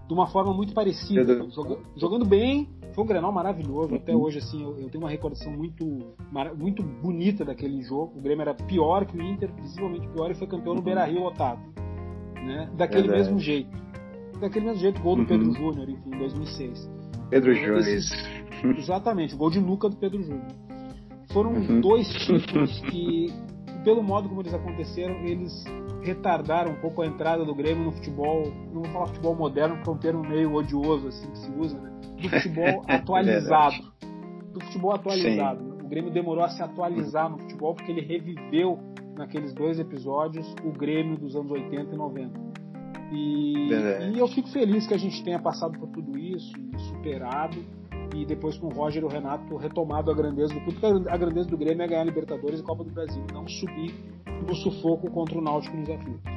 [0.08, 1.48] de uma forma muito parecida.
[1.50, 3.94] Joga, jogando bem, foi um Grenal maravilhoso.
[3.94, 4.22] Até uhum.
[4.22, 5.86] hoje, assim, eu, eu, tenho uma recordação muito,
[6.58, 8.18] muito bonita daquele jogo.
[8.18, 10.84] O Grêmio era pior que o Inter, visivelmente pior, e foi campeão no uhum.
[10.84, 11.72] Beira Rio Otávio.
[12.44, 12.70] Né?
[12.76, 13.22] Daquele Verdade.
[13.22, 13.76] mesmo jeito.
[14.40, 15.26] Daquele mesmo jeito, gol do uhum.
[15.26, 16.90] Pedro Júnior, enfim, em 2006.
[17.30, 17.82] Pedro Júnior.
[18.78, 20.46] Exatamente, gol de Luca do Pedro Júnior.
[21.32, 21.80] Foram uhum.
[21.80, 23.32] dois títulos que
[23.84, 25.64] pelo modo como eles aconteceram, eles
[26.02, 29.90] retardaram um pouco a entrada do Grêmio no futebol, não vou falar futebol moderno, porque
[29.90, 31.92] é um termo meio odioso assim que se usa, né?
[32.22, 33.76] Do futebol atualizado.
[34.52, 35.62] do futebol atualizado.
[35.62, 35.84] Sim.
[35.84, 38.78] O Grêmio demorou a se atualizar no futebol porque ele reviveu
[39.16, 42.54] naqueles dois episódios o Grêmio dos anos 80 e 90.
[43.12, 43.68] E,
[44.14, 46.52] e eu fico feliz que a gente tenha passado por tudo isso,
[46.88, 47.56] superado
[48.14, 51.48] e depois com o Roger e o Renato retomado a grandeza do clube, a grandeza
[51.48, 53.94] do Grêmio é ganhar Libertadores e Copa do Brasil, não subir
[54.46, 56.34] no sufoco contra o Náutico nos aflitos.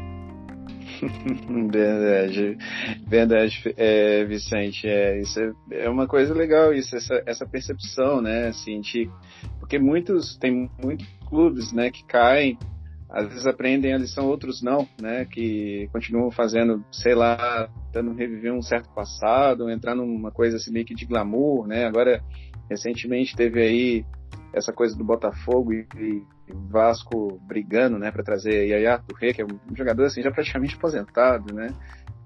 [1.72, 2.58] verdade,
[3.08, 8.48] verdade, é, Vicente, é, isso é, é, uma coisa legal isso, essa, essa percepção, né,
[8.48, 9.10] assim, de,
[9.60, 12.58] porque muitos, tem muitos clubes, né, que caem
[13.10, 15.26] às vezes aprendem a lição, outros não, né?
[15.26, 20.86] Que continuam fazendo, sei lá, tentando reviver um certo passado, entrar numa coisa assim meio
[20.86, 21.86] que de glamour, né?
[21.86, 22.22] Agora,
[22.70, 24.06] recentemente teve aí
[24.54, 26.24] essa coisa do Botafogo e, e
[26.70, 31.54] Vasco brigando, né, para trazer Yaya Touré, que é um jogador assim já praticamente aposentado,
[31.54, 31.70] né?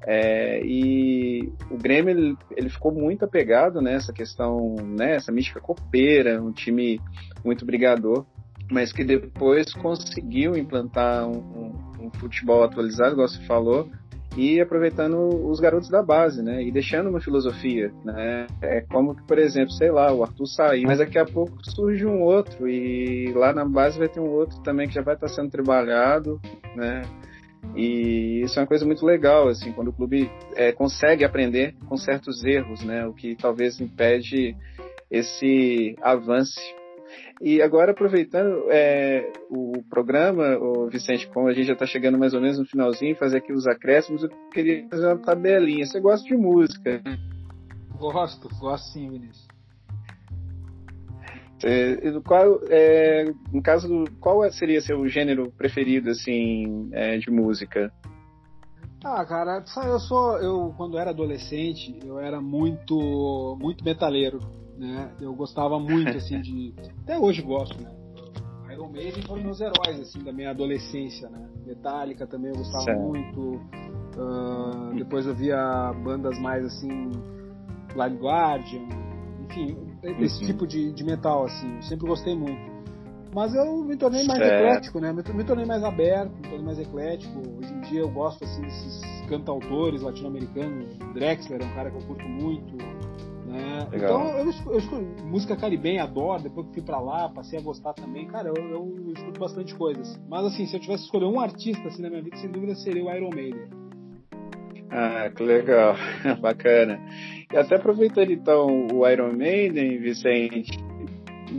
[0.03, 6.41] É, e o Grêmio ele, ele, ficou muito apegado nessa questão, né, essa mística copeira,
[6.41, 6.99] um time
[7.45, 8.25] muito brigador,
[8.71, 13.89] mas que depois conseguiu implantar um, um, um futebol atualizado, igual você falou,
[14.37, 15.17] e aproveitando
[15.49, 16.63] os garotos da base, né?
[16.63, 18.47] E deixando uma filosofia, né?
[18.61, 22.05] É como que, por exemplo, sei lá, o Arthur saiu, mas daqui a pouco surge
[22.05, 25.27] um outro e lá na base vai ter um outro também que já vai estar
[25.27, 26.39] sendo trabalhado,
[26.75, 27.01] né?
[27.75, 31.97] E isso é uma coisa muito legal, assim, quando o clube é, consegue aprender com
[31.97, 33.05] certos erros, né?
[33.05, 34.55] O que talvez impede
[35.09, 36.59] esse avanço.
[37.41, 42.35] E agora, aproveitando é, o programa, o Vicente, como a gente já está chegando mais
[42.35, 45.83] ou menos no finalzinho, fazer aqui os acréscimos, eu queria fazer uma tabelinha.
[45.83, 47.01] Você gosta de música?
[47.97, 49.47] Gosto, gosto sim, Vinícius.
[51.63, 57.91] É, qual, é, no caso, do, qual seria seu gênero preferido, assim, é, de música?
[59.03, 64.39] Ah, cara, eu sou, eu quando era adolescente, eu era muito, muito metaleiro,
[64.81, 65.11] né?
[65.21, 66.73] Eu gostava muito, assim, de,
[67.03, 67.89] até hoje gosto, né?
[68.71, 71.47] Iron Maiden foram meus heróis, assim, da minha adolescência, né?
[71.65, 72.99] Metallica também eu gostava certo.
[73.01, 73.61] muito.
[74.17, 77.11] Uh, depois eu via bandas mais assim,
[77.93, 78.87] Blind Guardian,
[79.45, 79.77] enfim,
[80.19, 80.47] esse uhum.
[80.47, 81.75] tipo de, de metal, assim.
[81.75, 82.71] Eu sempre gostei muito.
[83.33, 84.63] Mas eu me tornei mais certo.
[84.63, 85.13] eclético, né?
[85.13, 87.39] Me, me, tornei mais aberto, me tornei mais eclético.
[87.39, 90.97] Hoje em dia eu gosto, assim, desses cantautores latino-americanos.
[91.13, 92.77] Drexler é um cara que eu curto muito.
[93.51, 93.85] Né?
[93.91, 96.41] Então eu, eu, escuto música caribenha, adoro.
[96.41, 98.25] Depois que fui pra lá, passei a gostar também.
[98.25, 100.17] Cara, eu, eu escuto bastante coisas.
[100.29, 103.03] Mas assim, se eu tivesse escolher um artista assim na minha vida, sem dúvida seria
[103.03, 103.67] o Iron Maiden.
[104.89, 105.95] Ah, que legal,
[106.41, 106.99] bacana.
[107.51, 110.77] E até aproveitando então o Iron Maiden, Vicente,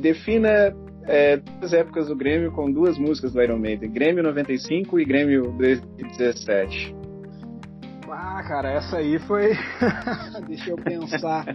[0.00, 0.74] defina
[1.04, 5.52] é, duas épocas do Grêmio com duas músicas do Iron Maiden, Grêmio 95 e Grêmio
[5.58, 7.01] 2017.
[8.42, 9.52] Ah, cara, essa aí foi.
[10.48, 11.46] Deixa eu pensar.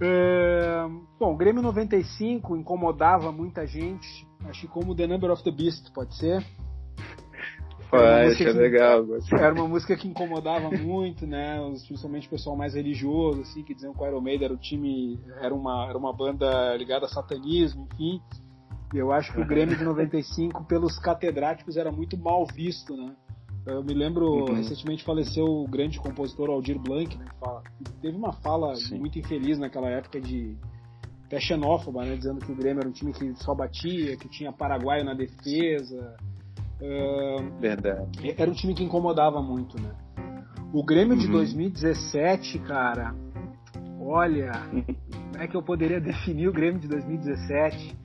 [0.00, 0.86] é...
[1.18, 6.16] Bom, Grêmio 95 incomodava muita gente, acho que como The Number of the Beast, pode
[6.16, 6.44] ser?
[7.88, 9.04] Pode, é legal.
[9.32, 11.56] Era uma música que incomodava muito, né?
[11.86, 15.20] Principalmente o pessoal mais religioso, assim, que diziam que o Iron Maiden era o time,
[15.40, 18.20] era uma, era uma banda ligada a satanismo, enfim.
[18.92, 23.14] E eu acho que o Grêmio de 95, pelos catedráticos, era muito mal visto, né?
[23.66, 24.54] Eu me lembro, uhum.
[24.54, 27.26] recentemente faleceu o grande compositor Aldir Blanc, né?
[27.40, 27.62] Fala,
[28.00, 28.98] teve uma fala Sim.
[28.98, 30.56] muito infeliz naquela época de
[31.24, 32.16] até xenófoba, né?
[32.16, 36.16] Dizendo que o Grêmio era um time que só batia, que tinha Paraguai na defesa,
[37.60, 38.34] Verdade.
[38.36, 39.90] Era um time que incomodava muito, né?
[40.72, 41.20] O Grêmio uhum.
[41.20, 43.14] de 2017, cara,
[44.00, 44.52] olha,
[45.32, 47.96] como é que eu poderia definir o Grêmio de 2017?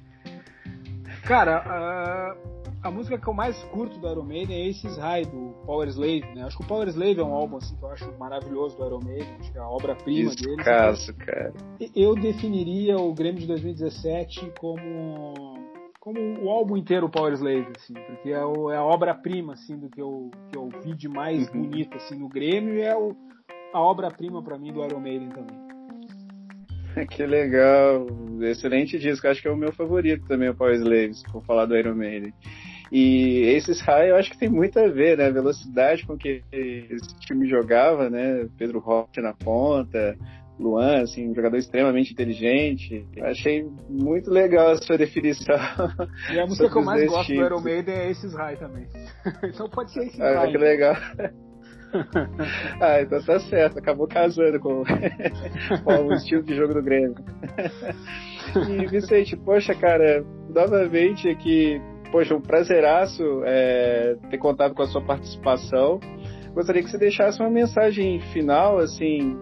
[1.24, 2.36] Cara, a,
[2.84, 6.26] a música que eu mais curto do Iron Maiden é Aces High, do Power Slave,
[6.34, 6.44] né?
[6.44, 9.00] Acho que o Power Slave é um álbum assim, que eu acho maravilhoso do Iron
[9.04, 10.64] Maiden, acho que é a obra-prima dele.
[10.64, 11.54] Caso, cara.
[11.96, 15.60] Eu definiria o Grêmio de 2017 como
[16.00, 19.88] como o álbum inteiro Power Slave, assim, porque é, o, é a obra-prima, assim, do
[19.88, 21.62] que eu, que eu vi de mais uhum.
[21.62, 23.16] bonito, assim, no Grêmio e é o,
[23.72, 25.72] a obra-prima para mim do Iron Maiden também.
[27.08, 28.06] Que legal,
[28.42, 31.68] excelente disco, acho que é o meu favorito também, o Power Slave, se for falar
[31.68, 32.34] do Iron Maiden.
[32.92, 35.28] E esses High eu acho que tem muito a ver, né?
[35.28, 38.50] A velocidade com que esse time jogava, né?
[38.58, 40.18] Pedro Rocha na ponta,
[40.60, 43.08] Luan, assim, um jogador extremamente inteligente.
[43.22, 45.56] Achei muito legal a sua definição.
[46.32, 47.42] E a música que eu mais gosto tipos.
[47.42, 48.88] do Iron Maiden é esses High também.
[49.44, 50.52] então pode ser esses ah, High.
[50.52, 50.96] Que legal.
[52.80, 54.84] ah, então tá certo, acabou casando com,
[55.84, 57.16] com o estilo de jogo do Grêmio.
[58.70, 60.24] e Vicente, poxa, cara,
[60.54, 61.82] novamente aqui,
[62.12, 66.00] poxa, um prazeraço é, ter contado com a sua participação.
[66.54, 69.38] Gostaria que você deixasse uma mensagem final, assim,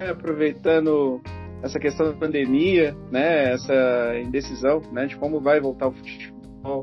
[0.00, 1.20] aproveitando
[1.62, 6.82] essa questão da pandemia, né, essa indecisão, né, de como vai voltar o futebol,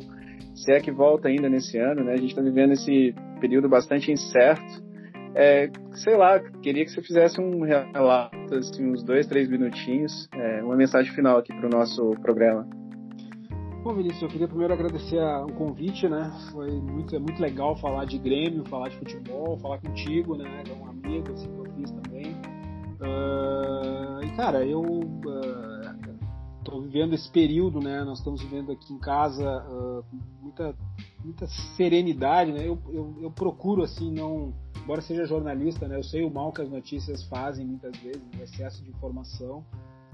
[0.54, 4.12] se é que volta ainda nesse ano, né, a gente está vivendo esse período bastante
[4.12, 4.86] incerto.
[5.38, 10.64] É, sei lá, queria que você fizesse um relato, assim, uns dois, três minutinhos, é,
[10.64, 12.66] uma mensagem final aqui para o nosso programa.
[13.86, 16.36] Bom, Vinícius, eu queria primeiro agradecer o convite, né?
[16.52, 20.64] Foi muito, é muito legal falar de Grêmio, falar de futebol, falar contigo, né?
[20.68, 22.32] É um amigo assim, que eu fiz também.
[23.00, 24.82] Uh, e cara, eu
[26.58, 28.04] estou uh, vivendo esse período, né?
[28.04, 30.04] Nós estamos vivendo aqui em casa uh,
[30.42, 30.76] muita,
[31.24, 31.46] muita
[31.78, 32.68] serenidade, né?
[32.68, 35.96] Eu, eu, eu, procuro assim não, embora seja jornalista, né?
[35.96, 39.64] Eu sei o mal que as notícias fazem muitas vezes, o excesso de informação,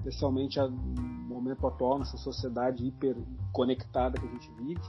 [0.02, 3.16] especialmente no momento atual, nessa sociedade hiper
[3.52, 4.80] conectada que a gente vive.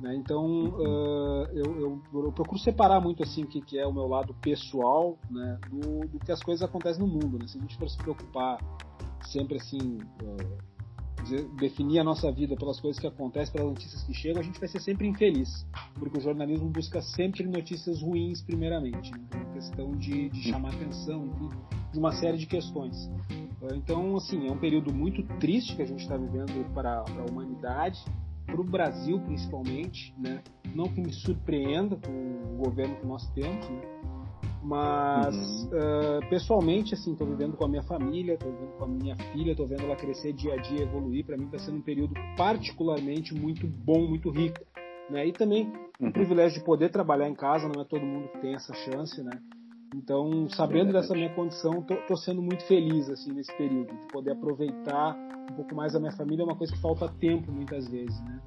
[0.00, 0.16] Né?
[0.16, 4.08] Então, uh, eu, eu, eu, procuro separar muito assim o que, que é o meu
[4.08, 7.38] lado pessoal né, do, do, que as coisas acontecem no mundo.
[7.38, 7.46] Né?
[7.46, 8.58] Se a gente for se preocupar
[9.22, 14.40] sempre assim, uh, definir a nossa vida pelas coisas que acontecem, pelas notícias que chegam,
[14.40, 15.64] a gente vai ser sempre infeliz,
[15.94, 19.12] porque o jornalismo busca sempre notícias ruins, primeiramente.
[19.12, 19.18] Né?
[19.28, 21.30] Então, questão de, de chamar atenção,
[21.92, 23.06] de uma série de questões.
[23.60, 27.22] Uh, então, assim, é um período muito triste que a gente está vivendo para, para
[27.22, 28.02] a humanidade
[28.46, 30.42] para o Brasil principalmente, né?
[30.74, 33.80] Não que me surpreenda com o governo que nós temos, né?
[34.64, 35.70] Mas uhum.
[35.70, 39.50] uh, pessoalmente, assim, estou vivendo com a minha família, estou vivendo com a minha filha,
[39.50, 41.26] estou vendo ela crescer dia a dia, evoluir.
[41.26, 44.60] Para mim está sendo um período particularmente muito bom, muito rico,
[45.10, 45.26] né?
[45.26, 46.08] E também uhum.
[46.08, 49.20] o privilégio de poder trabalhar em casa, não é todo mundo que tem essa chance,
[49.22, 49.32] né?
[49.94, 54.32] Então, sabendo é dessa minha condição, tô, sendo muito feliz assim nesse período de poder
[54.32, 55.14] aproveitar
[55.50, 56.42] um pouco mais a minha família.
[56.42, 58.40] É uma coisa que falta tempo muitas vezes, né?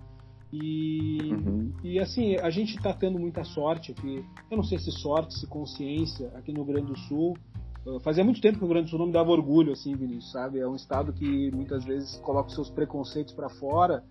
[0.52, 1.74] E, uhum.
[1.84, 4.26] e assim, a gente está tendo muita sorte aqui.
[4.50, 7.36] Eu não sei se sorte, se consciência aqui no Rio Grande do Sul.
[8.02, 10.32] Fazia muito tempo que o Rio Grande do Sul não me dava orgulho, assim, Vinícius,
[10.32, 10.60] sabe?
[10.60, 14.04] É um estado que muitas vezes coloca os seus preconceitos para fora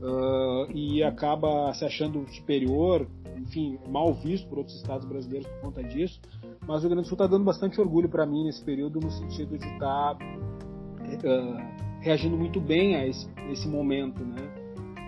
[0.00, 3.06] uh, e acaba se achando superior,
[3.36, 6.20] enfim, mal visto por outros estados brasileiros por conta disso.
[6.66, 9.10] Mas o Rio Grande do Sul está dando bastante orgulho para mim nesse período, no
[9.10, 14.42] sentido de estar tá, uh, reagindo muito bem a esse, esse, momento, né?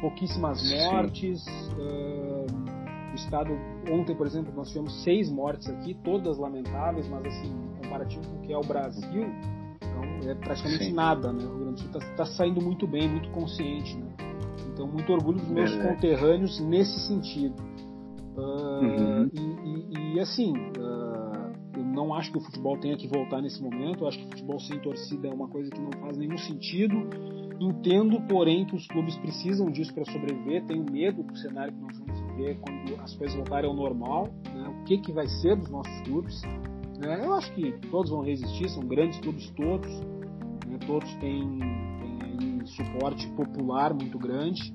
[0.01, 1.47] Pouquíssimas mortes.
[1.79, 2.47] Uh,
[3.13, 3.53] o estado
[3.91, 8.41] ontem, por exemplo, nós tivemos seis mortes aqui, todas lamentáveis, mas assim, comparativo com o
[8.41, 9.27] que é o Brasil,
[9.77, 10.93] então é praticamente Sim.
[10.93, 11.45] nada, né?
[11.45, 14.13] O Rio Grande do Sul está tá saindo muito bem, muito consciente, né?
[14.73, 15.89] Então, muito orgulho dos meus é.
[15.89, 17.55] conterrâneos nesse sentido.
[18.37, 19.31] Uh, uhum.
[19.33, 21.14] e, e, e, assim, uh,
[21.95, 24.05] não acho que o futebol tenha que voltar nesse momento.
[24.05, 27.09] Eu acho que o futebol sem torcida é uma coisa que não faz nenhum sentido.
[27.61, 30.65] Entendo, porém, que os clubes precisam disso para sobreviver.
[30.67, 34.29] Tenho medo do cenário que nós vamos viver quando as coisas voltarem ao normal.
[34.53, 34.69] Né?
[34.69, 36.43] O que, que vai ser dos nossos clubes?
[36.99, 37.25] Né?
[37.25, 39.91] Eu acho que todos vão resistir, são grandes clubes todos.
[40.67, 40.79] Né?
[40.87, 41.61] Todos têm,
[42.21, 44.75] têm suporte popular muito grande,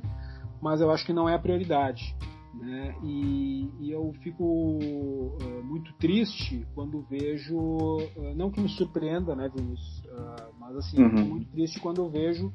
[0.62, 2.16] mas eu acho que não é a prioridade.
[2.54, 2.96] Né?
[3.04, 9.50] E, e, eu fico uh, muito triste quando vejo, uh, não que me surpreenda, né,
[9.54, 11.26] Vinícius, uh, mas assim, uhum.
[11.26, 12.52] muito triste quando eu vejo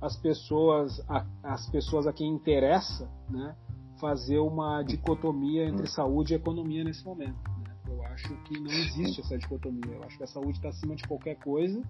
[0.00, 3.54] as pessoas, a, as pessoas a quem interessa, né,
[4.00, 7.38] fazer uma dicotomia entre saúde e economia nesse momento.
[7.60, 7.76] Né?
[7.88, 9.94] Eu acho que não existe essa dicotomia.
[9.94, 11.82] Eu acho que a saúde está acima de qualquer coisa.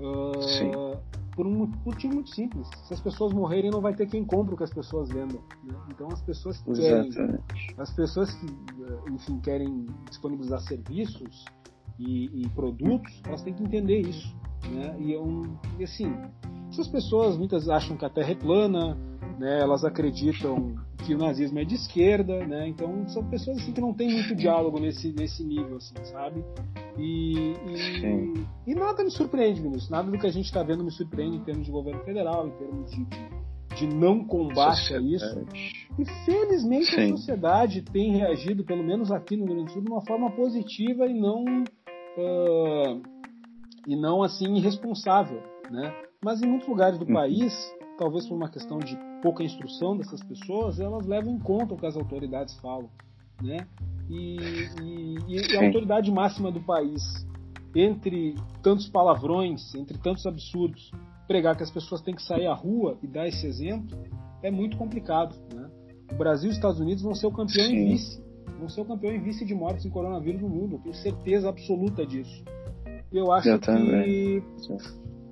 [0.00, 0.98] Uh,
[1.36, 2.66] por um motivo muito simples.
[2.84, 5.40] Se as pessoas morrerem, não vai ter quem compre o que as pessoas vendam.
[5.62, 5.74] Né?
[5.90, 7.10] Então as pessoas que querem,
[7.76, 11.44] as pessoas que, eh, enfim, querem disponibilizar serviços
[11.98, 14.34] e, e produtos, elas têm que entender isso.
[14.70, 14.96] Né?
[14.98, 15.42] E, é um,
[15.78, 16.10] e assim,
[16.76, 18.96] essas pessoas muitas acham que a Terra é plana,
[19.38, 19.60] né?
[19.60, 22.68] Elas acreditam que o nazismo é de esquerda, né?
[22.68, 26.44] Então são pessoas assim que não tem muito diálogo nesse nesse nível, assim, sabe?
[26.98, 29.90] E, e, e nada me surpreende, Vinícius.
[29.90, 32.50] Nada do que a gente está vendo me surpreende em termos de governo federal, em
[32.52, 33.06] termos de,
[33.76, 35.46] de não combate a isso.
[35.98, 37.12] E felizmente Sim.
[37.12, 40.30] a sociedade tem reagido, pelo menos aqui no Rio Grande do Sul, de uma forma
[40.30, 43.02] positiva e não uh,
[43.86, 46.05] e não assim irresponsável, né?
[46.26, 47.14] Mas em muitos lugares do uhum.
[47.14, 47.54] país,
[47.96, 51.86] talvez por uma questão de pouca instrução dessas pessoas, elas levam em conta o que
[51.86, 52.90] as autoridades falam,
[53.40, 53.58] né?
[54.10, 54.36] E,
[54.82, 57.24] e, e a autoridade máxima do país,
[57.76, 60.90] entre tantos palavrões, entre tantos absurdos,
[61.28, 63.96] pregar que as pessoas têm que sair à rua e dar esse exemplo,
[64.42, 65.70] é muito complicado, né?
[66.10, 67.76] O Brasil e os Estados Unidos vão ser o campeão Sim.
[67.76, 68.20] e vice,
[68.58, 71.48] vão ser o campeão e vice de mortes em coronavírus no mundo, eu tenho certeza
[71.48, 72.42] absoluta disso.
[73.12, 74.42] Eu acho eu que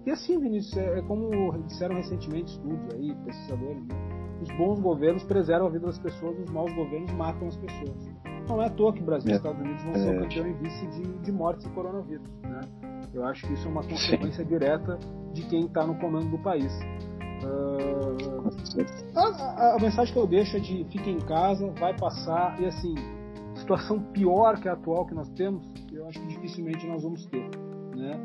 [0.07, 1.31] e assim, Vinícius, é, é como
[1.67, 4.15] disseram recentemente estudos aí, pesquisadores, né?
[4.43, 8.11] os bons governos preservam a vida das pessoas, os maus governos matam as pessoas.
[8.49, 9.49] Não é à toa que o Brasil e os é.
[9.49, 10.23] Estados Unidos vão ser o é.
[10.23, 12.29] campeão e vice de, de mortes por coronavírus.
[12.43, 12.61] Né?
[13.15, 14.51] Eu acho que isso é uma consequência Sim.
[14.51, 14.99] direta
[15.33, 16.73] de quem está no comando do país.
[17.43, 18.45] Uh,
[19.15, 22.67] a, a, a, mensagem que eu deixo é de fique em casa, vai passar, e
[22.67, 22.95] assim,
[23.55, 27.49] situação pior que a atual que nós temos, eu acho que dificilmente nós vamos ter.
[27.95, 28.21] Né?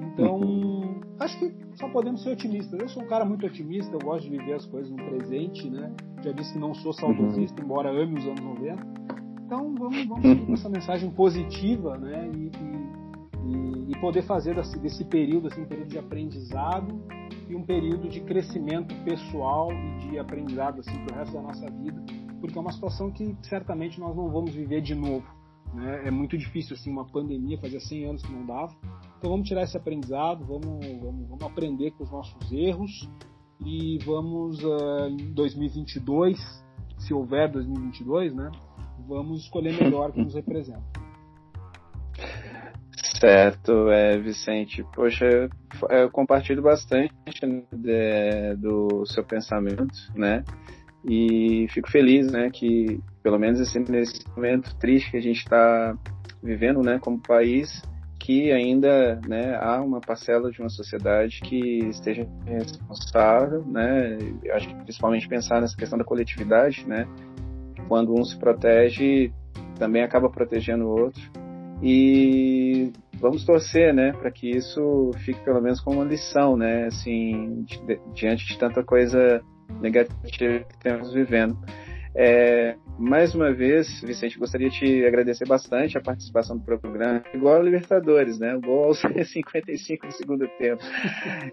[0.00, 2.78] Então, acho que só podemos ser otimistas.
[2.78, 5.92] Eu sou um cara muito otimista, eu gosto de viver as coisas no presente, né?
[6.22, 7.66] Já disse que não sou saudosista, uhum.
[7.66, 8.86] embora ame os anos 90.
[9.44, 12.30] Então, vamos, vamos com essa mensagem positiva, né?
[12.34, 12.50] E,
[13.46, 17.02] e, e poder fazer desse, desse, período, assim, um período de aprendizado
[17.48, 22.02] e um período de crescimento pessoal e de aprendizado, assim, pro resto da nossa vida,
[22.40, 25.26] porque é uma situação que certamente nós não vamos viver de novo.
[25.74, 26.08] Né?
[26.08, 28.74] É muito difícil, assim, uma pandemia, fazia 100 anos que não dava
[29.24, 33.08] Então vamos tirar esse aprendizado, vamos, vamos, vamos aprender com os nossos erros
[33.64, 36.38] e vamos uh, em 2022,
[36.98, 38.52] se houver 2022, né?
[39.08, 40.82] Vamos escolher melhor quem nos representa.
[43.18, 44.84] Certo, é, Vicente.
[44.94, 45.24] Poxa,
[45.88, 47.14] eu compartilho bastante
[47.72, 50.44] de, do seu pensamento, né?
[51.02, 55.96] E fico feliz, né, que pelo menos assim, nesse momento triste que a gente está
[56.42, 57.82] vivendo, né, como país,
[58.24, 64.16] que ainda né, há uma parcela de uma sociedade que esteja responsável, né?
[64.54, 67.06] Acho que principalmente pensar nessa questão da coletividade, né?
[67.86, 69.30] Quando um se protege,
[69.78, 71.20] também acaba protegendo o outro.
[71.82, 77.66] E vamos torcer, né, para que isso fique pelo menos como uma lição, né, assim,
[78.14, 79.42] diante de tanta coisa
[79.82, 81.58] negativa que temos vivendo.
[82.16, 87.56] É, mais uma vez, Vicente, gostaria de te agradecer bastante a participação do programa, igual
[87.56, 88.56] a Libertadores, né?
[88.62, 89.00] Gol aos
[89.32, 90.82] 55 do segundo tempo.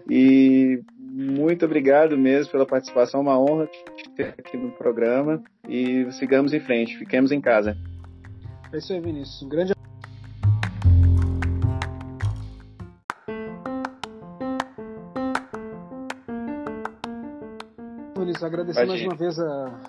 [0.08, 6.54] E muito obrigado mesmo pela participação, uma honra te ter aqui no programa e sigamos
[6.54, 7.76] em frente, fiquemos em casa.
[8.72, 9.42] É isso aí, Vinícius.
[9.42, 9.72] Um grande
[18.16, 19.80] Vinícius, agradecer mais uma vez a,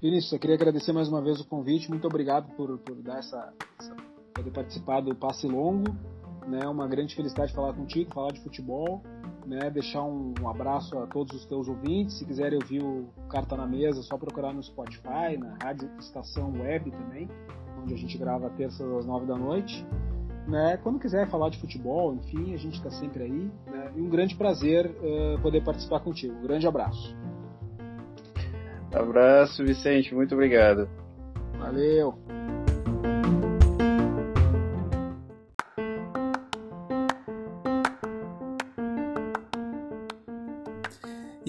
[0.00, 1.90] Vinícius, eu queria agradecer mais uma vez o convite.
[1.90, 3.96] Muito obrigado por, por dar essa, essa,
[4.32, 5.92] poder participar do passe longo.
[6.46, 9.02] Né, uma grande felicidade falar contigo, falar de futebol,
[9.44, 12.16] né, deixar um, um, abraço a todos os teus ouvintes.
[12.16, 16.52] Se quiserem ouvir o Carta na Mesa, é só procurar no Spotify, na Rádio Estação
[16.52, 17.28] Web também,
[17.82, 19.84] onde a gente grava terças às nove da noite.
[20.46, 23.50] Né, quando quiser falar de futebol, enfim, a gente está sempre aí.
[23.66, 26.34] Né, e um grande prazer uh, poder participar contigo.
[26.34, 27.14] Um grande abraço.
[28.92, 30.14] Abraço, Vicente.
[30.14, 30.88] Muito obrigado.
[31.58, 32.14] Valeu.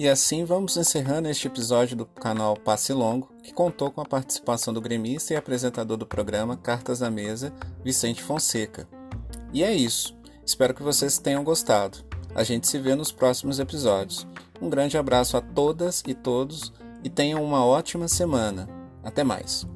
[0.00, 4.72] E assim vamos encerrando este episódio do canal Passe Longo, que contou com a participação
[4.72, 7.52] do gremista e apresentador do programa Cartas na Mesa,
[7.84, 8.88] Vicente Fonseca.
[9.52, 10.16] E é isso.
[10.42, 11.98] Espero que vocês tenham gostado.
[12.34, 14.26] A gente se vê nos próximos episódios.
[14.58, 16.72] Um grande abraço a todas e todos
[17.02, 18.68] e tenham uma ótima semana.
[19.02, 19.66] Até mais!